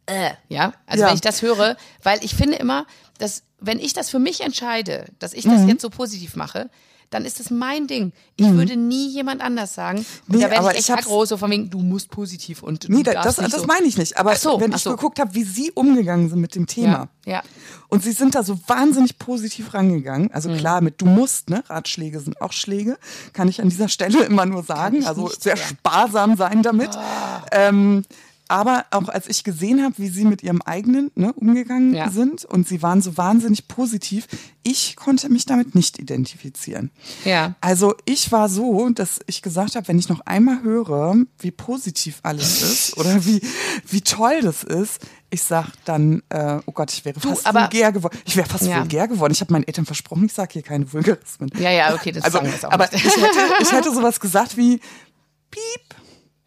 [0.06, 1.08] äh, ja, also Ja.
[1.08, 2.86] wenn ich das höre, weil ich finde immer,
[3.18, 5.50] dass wenn ich das für mich entscheide, dass ich Mhm.
[5.52, 6.68] das jetzt so positiv mache,
[7.14, 8.12] dann ist das mein Ding.
[8.36, 9.98] Ich würde nie jemand anders sagen.
[9.98, 12.62] Und Nee, da werde aber ich echt ich aggro, so von wegen, du musst positiv
[12.62, 13.66] und du Nee, das, nicht das so.
[13.66, 14.18] meine ich nicht.
[14.18, 14.90] Aber so, wenn ich so.
[14.90, 17.08] geguckt habe, wie sie umgegangen sind mit dem Thema.
[17.24, 17.42] Ja, ja.
[17.88, 20.30] Und sie sind da so wahnsinnig positiv rangegangen.
[20.32, 20.56] Also Mhm.
[20.56, 21.62] klar, mit du musst, ne?
[21.68, 22.98] Ratschläge sind auch Schläge.
[23.32, 25.06] Kann ich an dieser Stelle immer nur sagen.
[25.06, 26.90] Also nicht sehr sparsam sein damit.
[27.52, 28.04] Ähm,
[28.48, 32.10] aber auch als ich gesehen habe, wie sie mit ihrem eigenen ne, umgegangen Ja.
[32.10, 34.26] sind und sie waren so wahnsinnig positiv,
[34.62, 36.90] ich konnte mich damit nicht identifizieren.
[37.24, 37.54] Ja.
[37.60, 42.20] Also ich war so, dass ich gesagt habe, wenn ich noch einmal höre, wie positiv
[42.22, 43.40] alles ist oder wie,
[43.88, 47.92] wie toll das ist, ich sag dann, äh, oh Gott, ich wäre Du, fast vulgär
[47.92, 48.16] geworden.
[48.24, 48.78] Ich wäre fast Ja.
[48.80, 49.32] vulgär geworden.
[49.32, 51.50] Ich habe meinen Eltern versprochen, ich sage hier keine Vulgarismen.
[51.58, 53.04] Ja, ja, okay, das also, sagen wir jetzt auch aber nicht.
[53.04, 54.78] ich hätte, ich hätte sowas gesagt wie
[55.50, 55.94] Piep.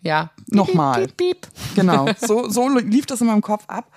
[0.01, 0.31] Ja.
[0.47, 1.07] Nochmal.
[1.07, 1.75] Piep, piep, piep.
[1.75, 3.91] Genau, so, so lief das in meinem Kopf ab.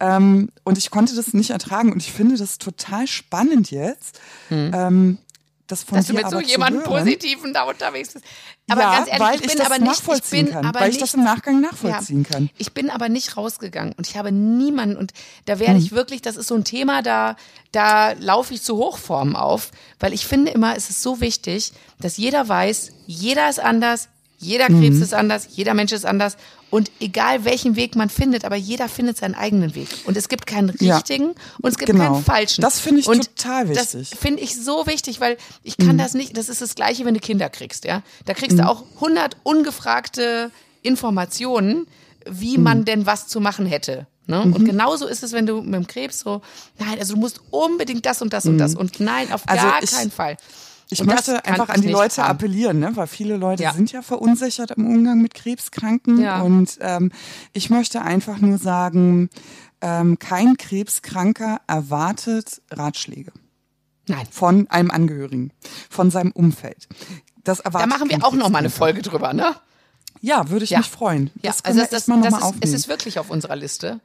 [0.00, 1.92] Ähm, und ich konnte das nicht ertragen.
[1.92, 5.18] Und ich finde das total spannend jetzt, ähm,
[5.68, 6.82] das von Dass du mit so jemandem.
[6.82, 8.24] Positiven da unterwegs bist.
[8.68, 10.88] Aber ja, ganz ehrlich, ich ich bin das aber nicht, ich bin kann, aber weil
[10.88, 12.50] nicht, ich das im Nachgang nachvollziehen ja, kann.
[12.58, 15.12] Ich bin aber nicht rausgegangen und ich habe niemanden und
[15.46, 15.82] da werde Hm.
[15.82, 17.36] ich wirklich, das ist so ein Thema, da,
[17.70, 22.16] da laufe ich zu Hochformen auf, weil ich finde immer, es ist so wichtig, dass
[22.16, 24.08] jeder weiß, jeder ist anders,
[24.42, 25.02] jeder Krebs Hm.
[25.02, 26.36] ist anders, jeder Mensch ist anders
[26.70, 30.46] und egal welchen Weg man findet, aber jeder findet seinen eigenen Weg und es gibt
[30.46, 30.96] keinen Ja.
[30.96, 31.28] richtigen
[31.60, 32.12] und es gibt Genau.
[32.12, 32.60] keinen falschen.
[32.62, 34.10] Das finde ich und total wichtig.
[34.10, 35.86] Das finde ich so wichtig, weil ich Mhm.
[35.86, 38.02] kann das nicht, das ist das Gleiche, wenn du Kinder kriegst, ja.
[38.26, 40.50] Da kriegst du auch 100 ungefragte
[40.82, 41.86] Informationen,
[42.28, 42.62] wie Mhm.
[42.64, 44.06] man denn was zu machen hätte.
[44.28, 44.40] Ne?
[44.40, 46.42] Und genauso ist es, wenn du mit dem Krebs so,
[46.78, 49.50] nein, also du musst unbedingt das und das und das und nein, auf Mhm.
[49.50, 50.36] Also gar ich- keinen Fall.
[50.92, 52.30] Ich Und das möchte kann einfach ich an die Leute haben.
[52.32, 52.90] appellieren, ne?
[52.94, 53.72] weil viele Leute Ja.
[53.72, 56.20] sind ja verunsichert im Umgang mit Krebskranken.
[56.20, 56.42] Ja.
[56.42, 57.10] Und ähm,
[57.52, 59.30] ich möchte einfach nur sagen,
[59.80, 63.32] ähm, kein Krebskranker erwartet Ratschläge
[64.06, 64.26] Nein.
[64.30, 65.50] von einem Angehörigen,
[65.88, 66.88] von seinem Umfeld.
[67.42, 68.70] Das Da erwartet machen wir auch noch mal eine.
[68.70, 69.56] Folge drüber, ne?
[70.20, 70.78] Ja, würde ich Ja.
[70.78, 71.30] mich freuen.
[71.42, 72.70] Ja, das also das, noch das mal ist, es.
[72.70, 72.76] Mhm.
[72.76, 73.98] ist wirklich auf unserer Liste.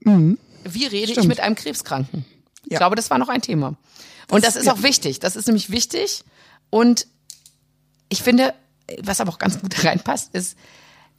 [0.00, 1.28] Wie rede ich Stimmt.
[1.28, 2.24] mit einem Krebskranken?
[2.64, 2.78] Ich Ja.
[2.78, 3.76] glaube, das war noch ein Thema.
[4.30, 4.72] Und das, Das- ist ja.
[4.74, 5.20] auch wichtig.
[5.20, 6.24] Das ist nämlich wichtig.
[6.70, 7.06] Und
[8.08, 8.54] ich finde,
[9.02, 10.56] was aber auch ganz gut reinpasst, ist,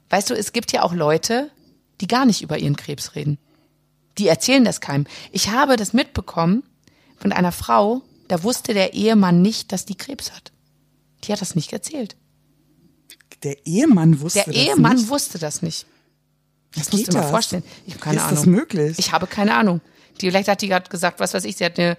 [0.09, 1.49] weißt du, es gibt ja auch Leute,
[2.01, 3.37] die gar nicht über ihren Krebs reden.
[4.17, 5.05] Die erzählen das keinem.
[5.31, 6.63] Ich habe das mitbekommen
[7.17, 10.51] von einer Frau, da wusste der Ehemann nicht, dass die Krebs hat.
[11.23, 12.15] Die hat das nicht erzählt.
[13.43, 15.09] Der Ehemann wusste Der das Ehemann nicht.
[15.09, 15.85] wusste das nicht.
[16.75, 17.63] Das musst du dir mal vorstellen.
[17.85, 18.35] Ich habe keine ist Ahnung.
[18.35, 18.99] das möglich?
[18.99, 19.81] Ich habe keine Ahnung.
[20.21, 21.97] Die, vielleicht hat die gerade gesagt, was weiß ich, sie hat eine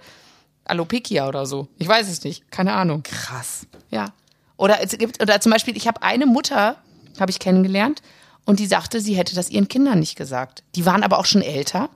[0.65, 1.67] Alopecia oder so.
[1.77, 2.49] Ich weiß es nicht.
[2.51, 3.03] Keine Ahnung.
[3.03, 3.67] Krass.
[3.91, 4.13] Ja.
[4.57, 6.77] Oder es gibt, oder zum Beispiel, ich habe eine Mutter,
[7.19, 8.01] habe ich kennengelernt,
[8.45, 10.63] und die sagte, sie hätte das ihren Kindern nicht gesagt.
[10.75, 11.89] Die waren aber auch schon älter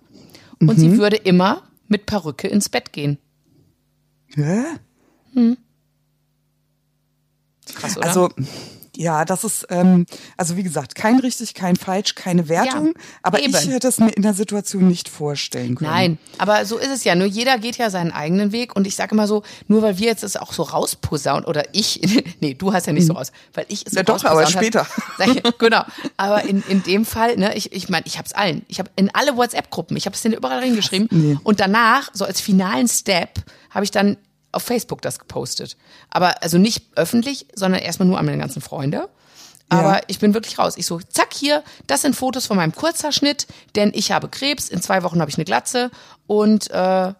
[0.60, 0.80] und Mhm.
[0.80, 3.18] sie würde immer mit Perücke ins Bett gehen.
[4.36, 4.64] Hä?
[7.76, 8.08] Krass, oder?
[8.08, 8.30] Also
[9.00, 12.88] ja, das ist ähm, also wie gesagt kein richtig, kein falsch, keine Wertung.
[12.88, 13.56] Ja, aber eben.
[13.56, 15.90] ich hätte es mir in der Situation nicht vorstellen können.
[15.90, 17.16] Nein, aber so ist es ja.
[17.16, 18.76] Nur jeder geht ja seinen eigenen Weg.
[18.76, 22.02] Und ich sage immer so, nur weil wir jetzt das auch so rausposaunen oder ich,
[22.42, 24.06] nee, du hast ja nicht so raus, weil ich es so Mhm.
[24.08, 24.86] Ja, doch, aber hab, später.
[25.26, 25.84] Ich, genau.
[26.18, 28.64] Aber in, in dem Fall, ne, ich ich, mein, ich habe es allen.
[28.68, 31.08] Ich habe in alle WhatsApp-Gruppen, ich habe es denen überall reingeschrieben.
[31.12, 31.38] Nee.
[31.44, 34.18] Und danach, so als finalen Step, habe ich dann
[34.52, 35.78] auf Facebook das gepostet.
[36.10, 39.10] Aber also nicht öffentlich, sondern erstmal nur an meine ganzen Freunde.
[39.70, 40.02] Aber Ja.
[40.08, 40.74] ich bin wirklich raus.
[40.78, 44.82] Ich so, zack, hier, das sind Fotos von meinem Kurzhaarschnitt, denn ich habe Krebs, in
[44.82, 45.92] zwei Wochen habe ich eine Glatze
[46.26, 47.16] und äh, ja,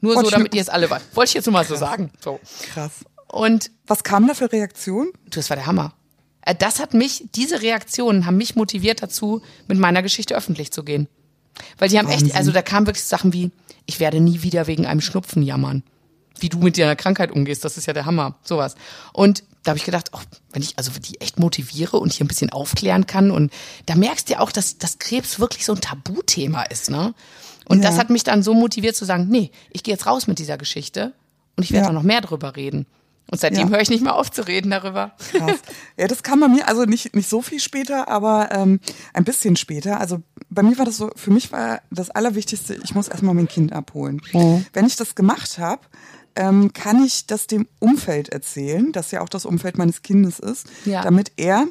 [0.00, 1.16] nur so, Wollte ich damit ihr es alle weißt.
[1.16, 2.10] Wollte ich jetzt nur mal so sagen.
[2.22, 2.38] So.
[2.72, 2.92] Krass.
[3.28, 5.10] Und Was kam da für Reaktion?
[5.24, 5.92] du, das war der Hammer.
[6.42, 10.84] Äh, Das hat mich, diese Reaktionen haben mich motiviert dazu, mit meiner Geschichte öffentlich zu
[10.84, 11.08] gehen.
[11.78, 12.36] Weil die haben echt, Wahnsinn.
[12.36, 13.50] also da kamen wirklich Sachen wie,
[13.86, 15.82] ich werde nie wieder wegen einem Schnupfen jammern.
[16.38, 18.36] Wie du mit deiner Krankheit umgehst, das ist ja der Hammer.
[18.42, 18.74] Sowas.
[19.12, 20.20] Und da habe ich gedacht, oh,
[20.52, 23.52] wenn ich also die echt motiviere und hier ein bisschen aufklären kann und
[23.86, 27.14] da merkst du ja auch, dass, dass Krebs wirklich so ein Tabuthema ist, ne?
[27.68, 27.88] Und Ja.
[27.90, 30.56] das hat mich dann so motiviert zu sagen, nee, ich gehe jetzt raus mit dieser
[30.56, 31.14] Geschichte
[31.56, 31.88] und ich werde Ja.
[31.90, 32.86] auch noch mehr drüber reden.
[33.28, 33.74] Und seitdem Ja.
[33.74, 35.16] höre ich nicht mehr auf zu reden darüber.
[35.32, 35.58] Krass.
[35.96, 38.78] ja, das kam bei mir, also nicht, nicht so viel später, aber ähm,
[39.14, 39.98] ein bisschen später.
[39.98, 43.48] Also bei mir war das so, für mich war das Allerwichtigste, ich muss erstmal mein
[43.48, 44.22] Kind abholen.
[44.72, 45.82] Wenn ich das gemacht habe,
[46.36, 50.66] ähm, kann ich das dem Umfeld erzählen, das ja auch das Umfeld meines Kindes ist,
[50.84, 51.02] Ja.
[51.02, 51.66] damit er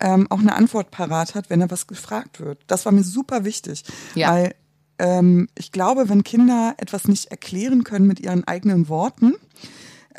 [0.00, 2.60] ähm, auch eine Antwort parat hat, wenn er was gefragt wird.
[2.66, 3.84] Das war mir super wichtig,
[4.14, 4.30] Ja.
[4.32, 4.54] weil
[4.98, 9.34] ähm, ich glaube, wenn Kinder etwas nicht erklären können mit ihren eigenen Worten,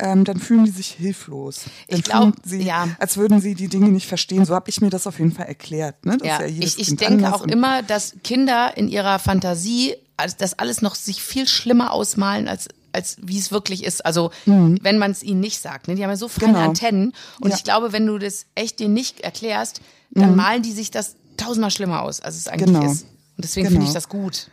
[0.00, 1.62] ähm, dann fühlen die sich hilflos.
[1.88, 2.88] Dann Ich glaub, fühlen sie, ja.
[3.00, 4.44] als würden sie die Dinge nicht verstehen.
[4.44, 6.06] So habe ich mir das auf jeden Fall erklärt.
[6.06, 6.18] Ne?
[6.22, 10.82] Ja, ja ich, ich denke auch immer, dass Kinder in ihrer Fantasie als das alles
[10.82, 12.68] noch sich viel schlimmer ausmalen, als,
[12.98, 14.04] als wie es wirklich ist.
[14.04, 15.88] Also wenn man es ihnen nicht sagt.
[15.88, 15.94] Ne?
[15.94, 16.56] Die haben ja so feine Mhm.
[16.56, 16.68] Genau.
[16.68, 17.04] Antennen.
[17.40, 17.48] Und Ja.
[17.48, 17.52] Mhm.
[17.56, 19.80] ich glaube, wenn du das echt denen nicht erklärst,
[20.10, 22.84] dann malen die sich das tausendmal schlimmer aus, als es eigentlich Genau.
[22.90, 23.04] ist.
[23.04, 23.76] Und deswegen Genau.
[23.78, 24.50] finde ich das gut.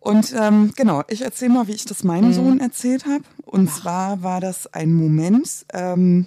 [0.00, 2.08] Und ähm, genau, ich erzähle mal, wie ich das Mhm.
[2.08, 3.24] meinem Sohn erzählt habe.
[3.44, 6.26] Und zwar war das ein Moment, ähm,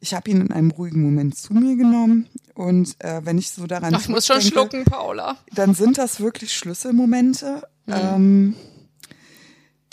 [0.00, 3.66] ich habe ihn in einem ruhigen Moment zu mir genommen Und äh, wenn ich so
[3.66, 5.36] daran Ach, ich muss schon schlucken, Paula.
[5.54, 8.54] dann sind das wirklich Schlüsselmomente, ähm,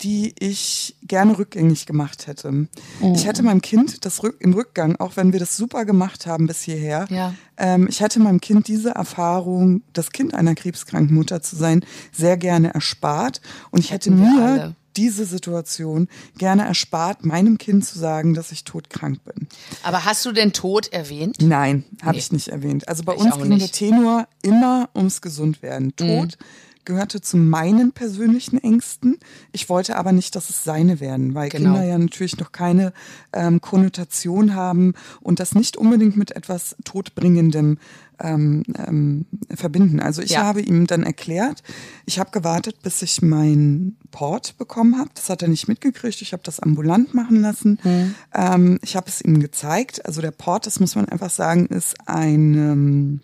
[0.04, 2.68] die ich gerne rückgängig gemacht hätte.
[3.14, 6.46] Ich hätte meinem Kind das Rück im Rückgang, auch wenn wir das super gemacht haben
[6.46, 7.34] bis hierher, Ja.
[7.56, 12.36] ähm, ich hätte meinem Kind diese Erfahrung, das Kind einer krebskranken Mutter zu sein, sehr
[12.36, 13.40] gerne erspart.
[13.70, 14.76] Und ich hätte Hätten mir alle.
[14.96, 19.48] diese Situation gerne erspart, meinem Kind zu sagen, dass ich todkrank bin.
[19.82, 21.38] Aber hast du den Tod erwähnt?
[21.40, 22.18] Nein, habe Nee.
[22.18, 22.86] ich nicht erwähnt.
[22.88, 23.74] Also bei Ich uns ging der nicht.
[23.74, 25.96] Tenor immer ums Gesundwerden.
[25.96, 26.36] Tod
[26.84, 29.18] gehörte zu meinen persönlichen Ängsten.
[29.52, 31.72] Ich wollte aber nicht, dass es seine werden, weil Genau.
[31.74, 32.92] Kinder ja natürlich noch keine
[33.32, 37.78] ähm, Konnotation haben und das nicht unbedingt mit etwas Todbringendem
[38.20, 39.98] ähm, ähm, verbinden.
[40.00, 40.44] Also ich Ja.
[40.44, 41.62] habe ihm dann erklärt,
[42.06, 45.10] ich habe gewartet, bis ich mein Port bekommen habe.
[45.14, 46.22] Das hat er nicht mitgekriegt.
[46.22, 47.78] Ich habe das ambulant machen lassen.
[48.32, 50.06] Ähm, ich habe es ihm gezeigt.
[50.06, 53.20] Also der Port, das muss man einfach sagen, ist ein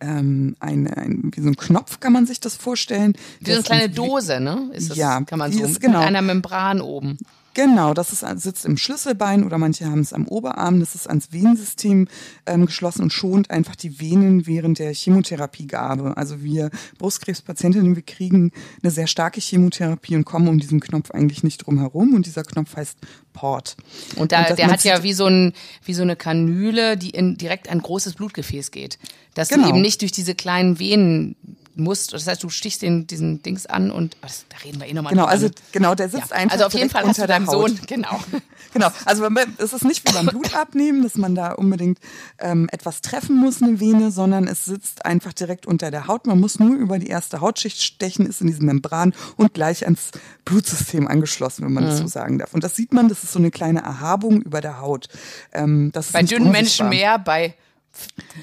[0.00, 3.14] ähm, ähm, ein, wie so ein Knopf kann man sich das vorstellen.
[3.40, 4.70] Wie so eine kleine Dose, ne?
[4.72, 6.00] Ist das, Ja, kann man so ist mit genau.
[6.00, 7.18] einer Membran oben.
[7.58, 10.78] Genau, das ist, sitzt im Schlüsselbein oder manche haben es am Oberarm.
[10.78, 12.06] Das ist ans Venensystem
[12.46, 16.16] ähm, geschlossen und schont einfach die Venen während der Chemotherapiegabe.
[16.16, 21.42] Also wir Brustkrebspatientinnen, wir kriegen eine sehr starke Chemotherapie und kommen um diesen Knopf eigentlich
[21.42, 22.14] nicht drum herum.
[22.14, 22.96] Und dieser Knopf heißt
[23.32, 23.76] Port.
[24.14, 25.52] Und da, das der hat ja wie so, ein,
[25.84, 29.00] wie so eine Kanüle, die in direkt ein großes Blutgefäß geht.
[29.34, 29.64] Dass Genau.
[29.64, 31.34] du eben nicht durch diese kleinen Venen
[31.78, 32.12] musst.
[32.12, 35.12] Das heißt, du stichst den, diesen Dings an und das, da reden wir eh nochmal
[35.12, 35.52] Genau, also ne?
[35.72, 36.36] genau, der sitzt ja.
[36.36, 37.46] einfach Also auf jeden Fall hast unter du deinem.
[37.46, 38.20] Sohn, genau.
[38.74, 39.26] Genau, also
[39.56, 41.98] es ist nicht wie beim Blutabnehmen, dass man da unbedingt
[42.38, 46.26] ähm, etwas treffen muss, eine Vene, sondern es sitzt einfach direkt unter der Haut.
[46.26, 50.10] Man muss nur über die erste Hautschicht stechen, ist in diesem Membran und gleich ans
[50.44, 52.08] Blutsystem angeschlossen, wenn man das so Mhm.
[52.08, 52.52] sagen darf.
[52.52, 55.08] Und das sieht man, das ist so eine kleine Erhabung über der Haut.
[55.52, 57.54] Ähm, das Bei dünnen Menschen mehr, bei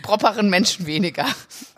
[0.02, 1.26] properen Menschen weniger.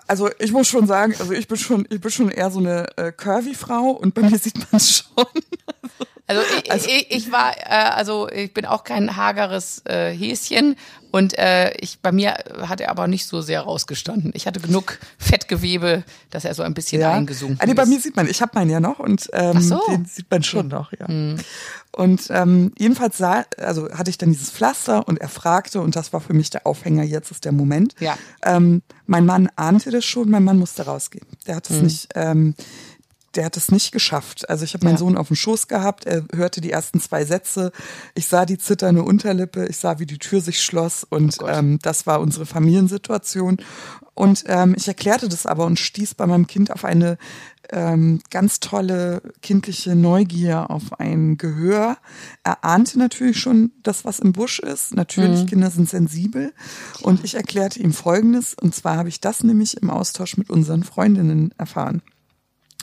[0.08, 2.88] Also ich muss schon sagen, also ich bin schon, ich bin schon eher so eine
[2.98, 5.26] äh, curvy Frau und bei mir sieht man es schon.
[5.66, 10.76] Also ich, ich, ich war, äh, also ich bin auch kein hageres äh, Häschen
[11.12, 12.36] und äh, ich bei mir
[12.68, 14.32] hat er aber nicht so sehr rausgestanden.
[14.36, 17.90] Ich hatte genug Fettgewebe, dass er so ein bisschen eingesunken Ah, nee, bei ist.
[17.90, 19.80] mir sieht man, ich habe meinen ja noch und ähm, so.
[19.90, 21.08] den sieht man schon noch, ja.
[21.94, 26.14] Und ähm, jedenfalls sah, also hatte ich dann dieses Pflaster und er fragte, und das
[26.14, 27.96] war für mich der Aufhänger, jetzt ist der Moment.
[28.00, 28.18] Ja.
[28.44, 31.26] Ähm, mein Mann ahnte das schon, mein Mann musste rausgehen.
[31.48, 31.76] Der hat Mhm.
[31.78, 32.54] es nicht, ähm,
[33.38, 34.50] der hat es nicht geschafft.
[34.50, 35.00] Also ich habe meinen Ja.
[35.00, 37.72] Sohn auf dem Schoß gehabt, er hörte die ersten zwei Sätze,
[38.16, 41.78] ich sah die zitternde Unterlippe, ich sah, wie die Tür sich schloss und Oh ähm,
[41.82, 43.58] das war unsere Familiensituation.
[44.16, 47.20] Und ähm, ich erklärte das aber und stieß bei meinem Kind auf eine
[47.70, 51.98] ähm, ganz tolle kindliche Neugier, auf ein Gehör.
[52.44, 54.96] Er ahnte natürlich schon das, was im Busch ist.
[54.96, 56.54] Natürlich, Kinder sind sensibel.
[57.02, 58.56] Und ich erklärte ihm Folgendes.
[58.56, 62.02] Und zwar habe ich das nämlich im Austausch mit unseren Freundinnen erfahren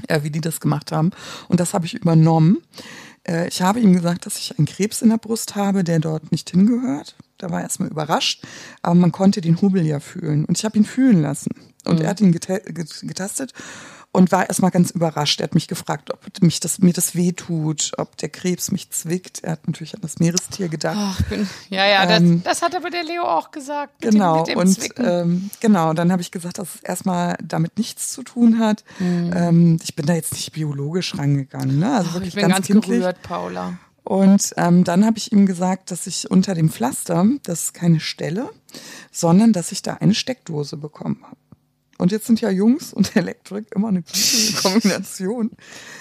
[0.09, 1.11] äh, wie die das gemacht haben.
[1.49, 2.59] Und das habe ich übernommen.
[3.27, 6.31] Äh, ich habe ihm gesagt, dass ich einen Krebs in der Brust habe, der dort
[6.33, 7.17] nicht hingehört.
[7.39, 8.45] Da war er erstmal überrascht,
[8.83, 10.45] aber man konnte den Hubel ja fühlen.
[10.45, 11.51] Und ich habe ihn fühlen lassen.
[11.85, 13.53] Und er hat ihn geta get- getastet
[14.15, 15.41] und war erstmal ganz überrascht.
[15.41, 18.91] Er hat mich gefragt, ob mich das, mir das weh tut, ob der Krebs mich
[18.91, 19.43] zwickt.
[19.43, 20.97] Er hat natürlich an das Meerestier gedacht.
[20.97, 24.01] Ach, bin, ja, ja, das, Ähm, das hat aber der Leo auch gesagt.
[24.01, 28.13] Genau, dem, dem und ähm, genau, dann habe ich gesagt, dass es erstmal damit nichts
[28.13, 28.85] zu tun hat.
[29.01, 31.97] Ähm, ich bin da jetzt nicht biologisch rangegangen, ne?
[31.97, 33.01] Also Ach, wirklich ich bin ganz, kindlich.
[33.01, 33.79] gerührt, Paula.
[34.05, 38.01] Und ähm, dann habe ich ihm gesagt, dass ich unter dem Pflaster, das ist keine
[38.01, 38.51] Stelle,
[39.11, 41.37] sondern dass ich da eine Steckdose bekommen habe.
[41.99, 45.51] Und jetzt sind ja Jungs und Elektrik immer eine gute Kombination.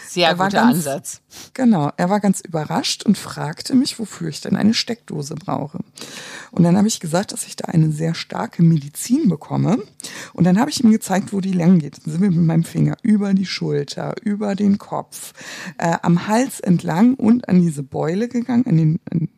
[0.07, 1.21] Sehr Er guter ganz- Ansatz.
[1.53, 5.79] Genau, er war ganz überrascht und fragte mich, wofür ich denn eine Steckdose brauche.
[6.51, 9.79] Und dann habe ich gesagt, dass ich da eine sehr starke Medizin bekomme.
[10.33, 11.97] Und dann habe ich ihm gezeigt, wo die lang geht.
[12.05, 15.33] Dann sind wir mit meinem Finger über die Schulter, über den Kopf,
[15.79, 19.29] äh, am Hals entlang und an diese Beule gegangen, an den, an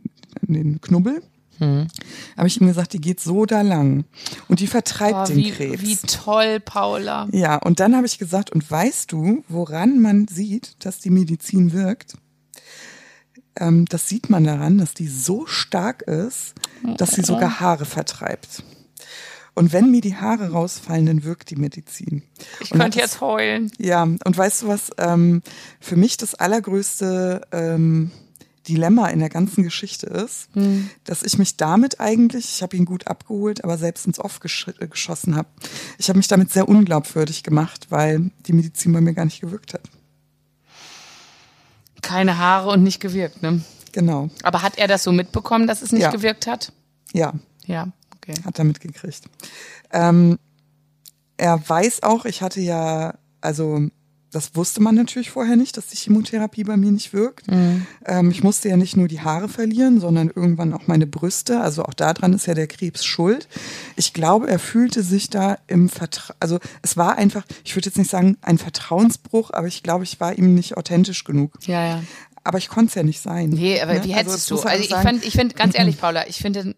[0.42, 1.22] den Knubbel.
[1.60, 4.06] Habe ich ihm gesagt, die geht so da lang.
[4.48, 5.82] Und die vertreibt Oh, den wie, Krebs.
[5.82, 7.28] wie toll, Paula.
[7.32, 11.72] Ja, und dann habe ich gesagt, und weißt du, woran man sieht, dass die Medizin
[11.74, 12.16] wirkt?
[13.58, 16.54] Ähm, das sieht man daran, dass die so stark ist,
[16.98, 18.64] dass sie sogar Haare vertreibt.
[19.58, 22.24] Und wenn mir die Haare rausfallen, dann wirkt die Medizin.
[22.60, 23.72] Ich Und könnte das- jetzt heulen.
[23.80, 25.42] Ja, und weißt du was, ähm,
[25.80, 28.12] für mich das allergrößte ähm,
[28.68, 30.50] Dilemma in der ganzen Geschichte ist,
[31.04, 34.68] dass ich mich damit eigentlich, ich habe ihn gut abgeholt, aber selbst ins Off gesch
[34.80, 35.48] äh, geschossen habe.
[35.98, 39.74] Ich habe mich damit sehr unglaubwürdig gemacht, weil die Medizin bei mir gar nicht gewirkt
[39.74, 39.82] hat.
[42.02, 43.64] Keine Haare und nicht gewirkt, ne?
[43.92, 44.30] Genau.
[44.44, 46.12] Aber hat er das so mitbekommen, dass es nicht Ja.
[46.12, 46.72] gewirkt hat?
[47.14, 47.34] Ja.
[47.66, 48.34] Ja, Okay.
[48.44, 49.22] Hat er mitgekriegt.
[49.92, 50.40] Ähm,
[51.38, 53.88] er weiß auch, ich hatte ja, also
[54.36, 57.50] das wusste man natürlich vorher nicht, dass die Chemotherapie bei mir nicht wirkt.
[57.50, 57.88] Mhm.
[58.06, 61.62] Ähm, ich musste ja nicht nur die Haare verlieren, sondern irgendwann auch meine Brüste.
[61.62, 63.48] Also auch daran ist ja der Krebs schuld.
[63.96, 67.98] Ich glaube, er fühlte sich da im Vertrauen, also es war einfach, ich würde jetzt
[67.98, 71.54] nicht sagen ein Vertrauensbruch, aber ich glaube, ich war ihm nicht authentisch genug.
[71.66, 72.04] Ja, ja.
[72.44, 73.50] Aber ich konnte es ja nicht sein.
[73.50, 74.04] Nee, aber Ne?
[74.04, 74.68] wie Also hättest das du?
[74.68, 76.76] Also ich fand, ich finde, ganz ehrlich, Paula, ich finde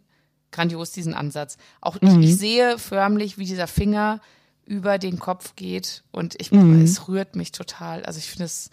[0.51, 1.58] grandios diesen Ansatz.
[1.82, 2.22] Auch Mhm.
[2.22, 4.22] ich, ich sehe förmlich, wie dieser Finger
[4.68, 6.82] über den Kopf geht und ich, Mhm.
[6.82, 8.03] es rührt mich total.
[8.05, 8.70] Also ich finde es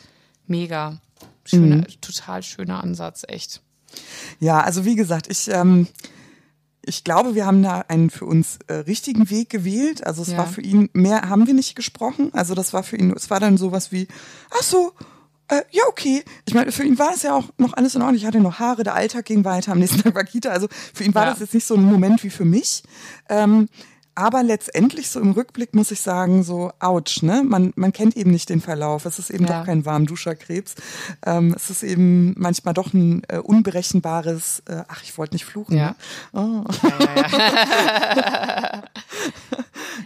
[0.47, 1.01] mega
[1.45, 1.86] schöner, Mhm.
[2.01, 3.62] total schöner Ansatz, echt.
[4.40, 5.86] Ja, also wie gesagt, ich, ähm,
[6.84, 10.05] ich glaube, wir haben da einen für uns äh, richtigen Weg gewählt.
[10.07, 10.38] Also es Ja.
[10.38, 12.30] war für ihn, mehr haben wir nicht gesprochen.
[12.34, 14.07] Also das war für ihn, es war dann sowas wie,
[14.51, 14.92] ach so,
[15.49, 16.24] äh, ja, okay.
[16.47, 18.16] Ich meine, für ihn war es ja auch noch alles in Ordnung.
[18.16, 20.51] Ich hatte noch Haare, der Alltag ging weiter, am nächsten Tag war Kita.
[20.51, 21.30] Also für ihn war Ja.
[21.30, 22.82] das jetzt nicht so ein Moment wie für mich.
[23.28, 23.68] Ähm,
[24.14, 27.42] aber letztendlich so im Rückblick muss ich sagen, so ouch, ne?
[27.44, 29.04] Man, man kennt eben nicht den Verlauf.
[29.06, 29.58] Es ist eben Ja.
[29.60, 30.74] doch kein Warmduscherkrebs.
[31.26, 35.76] Ähm, es ist eben manchmal doch ein äh, unberechenbares, äh, ach, ich wollte nicht fluchen.
[35.76, 35.96] Ja.
[36.32, 36.64] Ne?
[36.64, 36.64] Oh.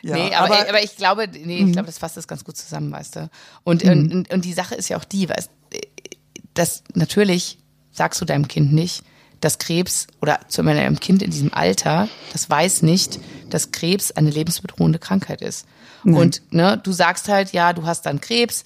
[0.03, 2.91] Ja, nee, aber, aber, ich glaube, nee, ich glaube, das fasst das ganz gut zusammen,
[2.91, 3.31] weißt du.
[3.65, 5.51] Und, und, und die Sache ist ja auch die, weißt,
[6.55, 7.59] dass natürlich
[7.93, 9.03] sagst du deinem Kind nicht,
[9.41, 13.21] dass Krebs oder zu einem Kind in diesem Alter, das weiß nicht,
[13.51, 15.67] dass Krebs eine lebensbedrohende Krankheit ist.
[16.05, 18.65] Und ne, du sagst halt, ja, du hast dann Krebs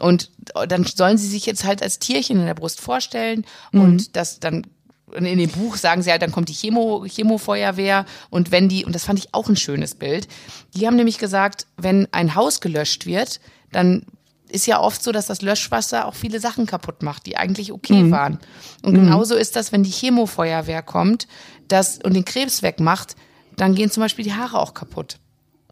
[0.00, 0.30] und
[0.68, 4.66] dann sollen sie sich jetzt halt als Tierchen in der Brust vorstellen und das dann
[5.06, 8.84] und in dem Buch sagen sie halt, dann kommt die Chemo, Chemofeuerwehr und wenn die,
[8.84, 10.26] und das fand ich auch ein schönes Bild,
[10.74, 14.06] die haben nämlich gesagt, wenn ein Haus gelöscht wird, dann
[14.54, 18.10] ist ja oft so, dass das Löschwasser auch viele Sachen kaputt macht, die eigentlich okay
[18.10, 18.38] waren.
[18.82, 21.26] Und genauso ist das, wenn die Chemofeuerwehr kommt
[21.68, 23.16] das, und den Krebs wegmacht,
[23.56, 25.18] dann gehen zum Beispiel die Haare auch kaputt.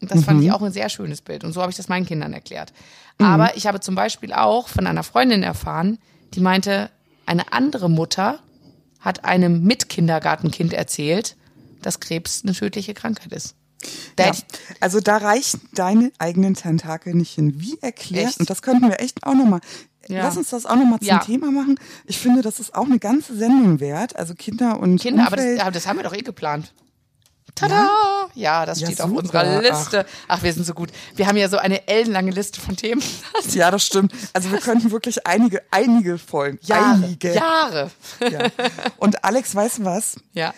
[0.00, 1.44] Und das fand ich auch ein sehr schönes Bild.
[1.44, 2.72] Und so habe ich das meinen Kindern erklärt.
[3.18, 5.98] Aber ich habe zum Beispiel auch von einer Freundin erfahren,
[6.34, 6.90] die meinte,
[7.24, 8.40] eine andere Mutter
[8.98, 11.36] hat einem Mitkindergartenkind erzählt,
[11.82, 13.54] dass Krebs eine tödliche Krankheit ist.
[14.18, 14.32] Ja.
[14.80, 17.54] Also da reichen deine eigenen Tentakel nicht hin.
[17.60, 18.40] Wie erklärt, Echt?
[18.40, 19.60] und das könnten wir echt auch nochmal,
[20.08, 20.22] Ja.
[20.24, 21.18] lass uns das auch nochmal zum Ja.
[21.18, 21.78] Thema machen.
[22.06, 24.16] Ich finde, das ist auch eine ganze Sendung wert.
[24.16, 26.72] Also Kinder und Kinder, aber das, aber das haben wir doch eh geplant.
[27.54, 27.86] Tada!
[28.34, 29.20] Ja, das steht auf super.
[29.20, 30.06] unserer Liste.
[30.26, 30.42] Ach.
[30.42, 30.88] wir sind so gut.
[31.16, 33.02] Wir haben ja so eine ellenlange Liste von Themen.
[33.52, 34.14] Ja, das stimmt.
[34.32, 36.58] Also wir könnten wirklich einige, einige Folgen.
[36.62, 36.94] Jahre.
[37.04, 37.34] Einige.
[37.34, 37.90] Jahre.
[38.20, 38.48] Ja.
[38.96, 40.16] Und Alex, weißt du was?
[40.32, 40.54] Ja.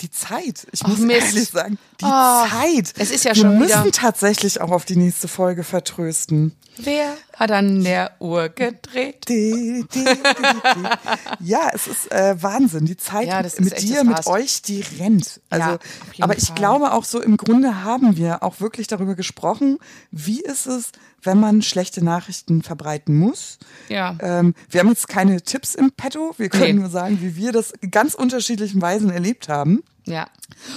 [0.00, 0.66] Die Zeit.
[0.70, 1.26] Ich muss Mist.
[1.34, 2.94] ehrlich sagen, die Oh, Zeit.
[2.98, 6.54] es ist ja wir schon müssen wieder- tatsächlich auch auf die nächste Folge vertrösten.
[6.80, 9.28] Wer hat an der Uhr gedreht?
[9.28, 11.44] Die, die, die.
[11.44, 12.86] Ja, es ist äh, Wahnsinn.
[12.86, 15.40] Die Zeit Ja, mit dir, mit euch, die rennt.
[15.50, 15.78] Also, Ja,
[16.20, 16.54] aber ich Fall.
[16.56, 19.78] glaube auch so im Grunde haben wir auch wirklich darüber gesprochen,
[20.12, 20.92] wie ist es,
[21.22, 23.58] wenn man schlechte Nachrichten verbreiten muss.
[23.88, 24.16] Ja.
[24.20, 26.34] Ähm, wir haben jetzt keine Tipps im Petto.
[26.38, 26.72] Wir können Nee.
[26.74, 29.82] nur sagen, wie wir das in ganz unterschiedlichen Weisen erlebt haben.
[30.06, 30.28] Ja.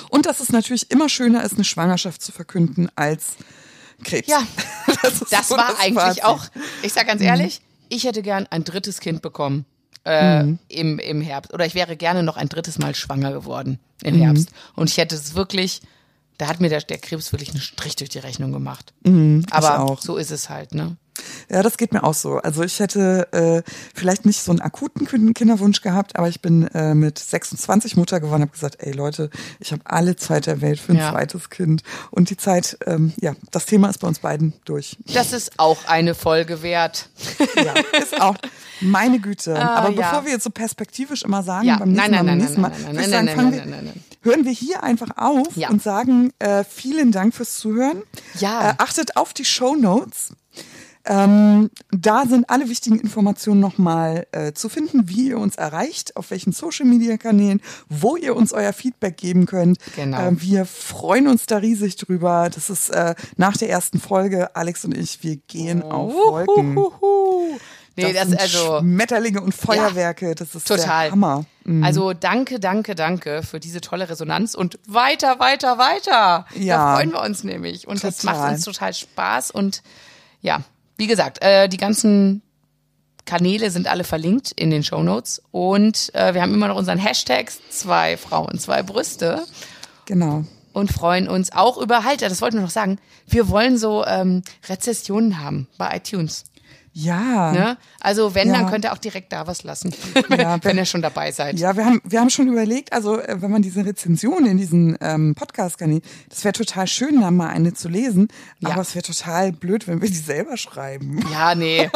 [0.09, 3.33] Und dass es natürlich immer schöner ist, eine Schwangerschaft zu verkünden als
[4.03, 4.27] Krebs.
[4.27, 4.41] Ja.
[5.03, 6.25] das, Das so war eigentlich Fazit.
[6.25, 6.45] auch,
[6.81, 9.65] ich sag ganz ehrlich, ich hätte gern ein drittes Kind bekommen
[10.05, 11.53] äh, im, im Herbst.
[11.53, 14.49] Oder ich wäre gerne noch ein drittes Mal schwanger geworden im Herbst.
[14.75, 15.81] Und ich hätte es wirklich,
[16.41, 18.95] da hat mir der, der Krebs wirklich einen Strich durch die Rechnung gemacht.
[19.51, 20.01] Aber auch.
[20.01, 20.97] so ist es halt, ne?
[21.49, 22.38] Ja, das geht mir auch so.
[22.38, 23.61] Also ich hätte äh,
[23.93, 28.19] vielleicht nicht so einen akuten Kin- Kinderwunsch gehabt, aber ich bin äh, mit 26 Mutter
[28.19, 31.11] geworden, habe gesagt, ey Leute, ich habe alle Zeit der Welt für ein Ja.
[31.11, 31.84] zweites Kind.
[32.11, 34.97] Und die Zeit, ähm, ja, das Thema ist bei uns beiden durch.
[35.13, 37.09] Das ist auch eine Folge wert.
[37.55, 38.36] Ja, ist auch
[38.82, 39.55] meine Güte.
[39.61, 39.95] Ah, aber ja.
[40.09, 42.38] bevor wir jetzt so perspektivisch immer sagen, Ja, beim nächsten nein, Mal, nein, beim nein,
[42.45, 44.03] nächsten Mal, nein, nein, nein, nein, nein, nein.
[44.22, 45.69] hören wir hier einfach auf Ja.
[45.69, 48.01] und sagen äh, vielen Dank fürs Zuhören.
[48.39, 48.72] Ja.
[48.72, 50.34] Äh, achtet auf die Show Notes.
[51.06, 56.32] Ähm, da sind alle wichtigen Informationen nochmal äh, zu finden, wie ihr uns erreicht, auf
[56.32, 59.78] welchen Social-Media-Kanälen, wo ihr uns euer Feedback geben könnt.
[59.95, 60.20] Genau.
[60.20, 62.49] Äh, wir freuen uns da riesig drüber.
[62.54, 66.78] Das ist äh, nach der ersten Folge, Alex und ich, wir gehen auf Wolken.
[66.78, 67.60] Uhuhuhu.
[67.97, 71.06] Nee, das, sind also Schmetterlinge und Feuerwerke, das ist total.
[71.06, 71.45] der Hammer.
[71.66, 71.84] Mhm.
[71.84, 76.45] Also danke, danke, danke für diese tolle Resonanz und weiter, weiter, weiter.
[76.56, 76.78] Ja.
[76.78, 78.38] Da freuen wir uns nämlich und das Total.
[78.39, 79.84] macht uns total Spaß und
[80.41, 80.62] ja,
[81.02, 82.43] wie gesagt, äh, die ganzen
[83.26, 87.52] Kanäle sind alle verlinkt in den Shownotes und äh, wir haben immer noch unseren Hashtag
[87.72, 89.43] zwei Frauen, zwei Brüste
[90.06, 90.45] Genau.
[90.74, 94.43] und freuen uns auch über, halt, das wollten wir noch sagen, wir wollen so ähm,
[94.70, 96.43] Rezessionen haben bei iTunes.
[96.93, 97.51] Ja.
[97.51, 97.77] Ne?
[97.99, 98.55] Also wenn, Ja.
[98.59, 99.93] dann könnt ihr auch direkt da was lassen,
[100.29, 101.57] Ja, wenn ihr schon dabei seid.
[101.59, 104.97] Ja, wir haben, wir haben schon überlegt, also äh, wenn man diese Rezension in diesen
[105.01, 108.27] ähm, Podcast kann, das wäre total schön, da mal eine zu lesen,
[108.59, 108.71] Ja.
[108.71, 111.25] aber es wäre total blöd, wenn wir die selber schreiben.
[111.31, 111.89] Ja, nee.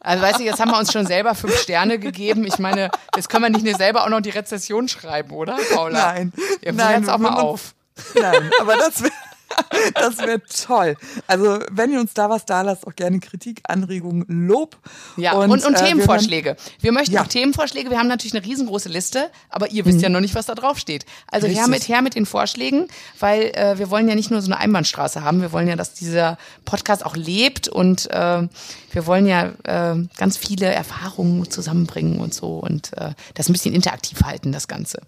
[0.00, 2.44] Also weißt du, jetzt haben wir uns schon selber fünf Sterne gegeben.
[2.44, 6.12] Ich meine, jetzt können wir nicht nur selber auch noch die Rezession schreiben, oder, Paula?
[6.12, 6.32] Nein.
[6.60, 7.74] Wir Nein, jetzt auch mal wenn auf.
[8.20, 9.12] Nein, aber das wäre
[9.94, 10.96] das wär toll.
[11.26, 14.76] Also wenn ihr uns da was da lasst, auch gerne Kritik, Anregungen, Lob.
[15.16, 16.56] Ja, und, und, äh, wir hören- Themenvorschläge.
[16.80, 17.22] Wir möchten Ja.
[17.22, 17.90] auch Themenvorschläge.
[17.90, 20.78] Wir haben natürlich eine riesengroße Liste, aber ihr wisst ja noch nicht, was da drauf
[20.78, 21.04] steht.
[21.30, 22.88] Also her mit, her mit den Vorschlägen,
[23.20, 25.94] weil äh, wir wollen ja nicht nur so eine Einbahnstraße haben, wir wollen ja, dass
[25.94, 28.48] dieser Podcast auch lebt und äh,
[28.92, 33.74] wir wollen ja äh, ganz viele Erfahrungen zusammenbringen und so und äh, das ein bisschen
[33.74, 35.00] interaktiv halten, das Ganze.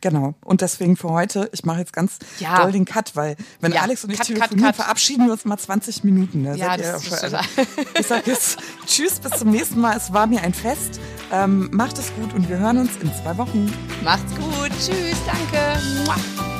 [0.00, 0.34] Genau.
[0.44, 2.62] Und deswegen für heute, ich mache jetzt ganz Ja.
[2.62, 4.76] doll den Cut, weil wenn Ja, Alex und ich Cut, Cut, telefonieren, Cut.
[4.76, 6.42] verabschieden wir uns mal 20 Minuten.
[6.42, 6.56] Ne?
[6.56, 7.44] Ja, das ist schon- total-
[7.98, 9.96] ich sage jetzt Tschüss, bis zum nächsten Mal.
[9.96, 11.00] Es war mir ein Fest.
[11.32, 13.72] Ähm, macht es gut und wir hören uns in zwei Wochen.
[14.02, 14.70] Macht's gut.
[14.78, 15.16] Tschüss.
[15.26, 15.80] Danke.
[16.06, 16.57] Mua.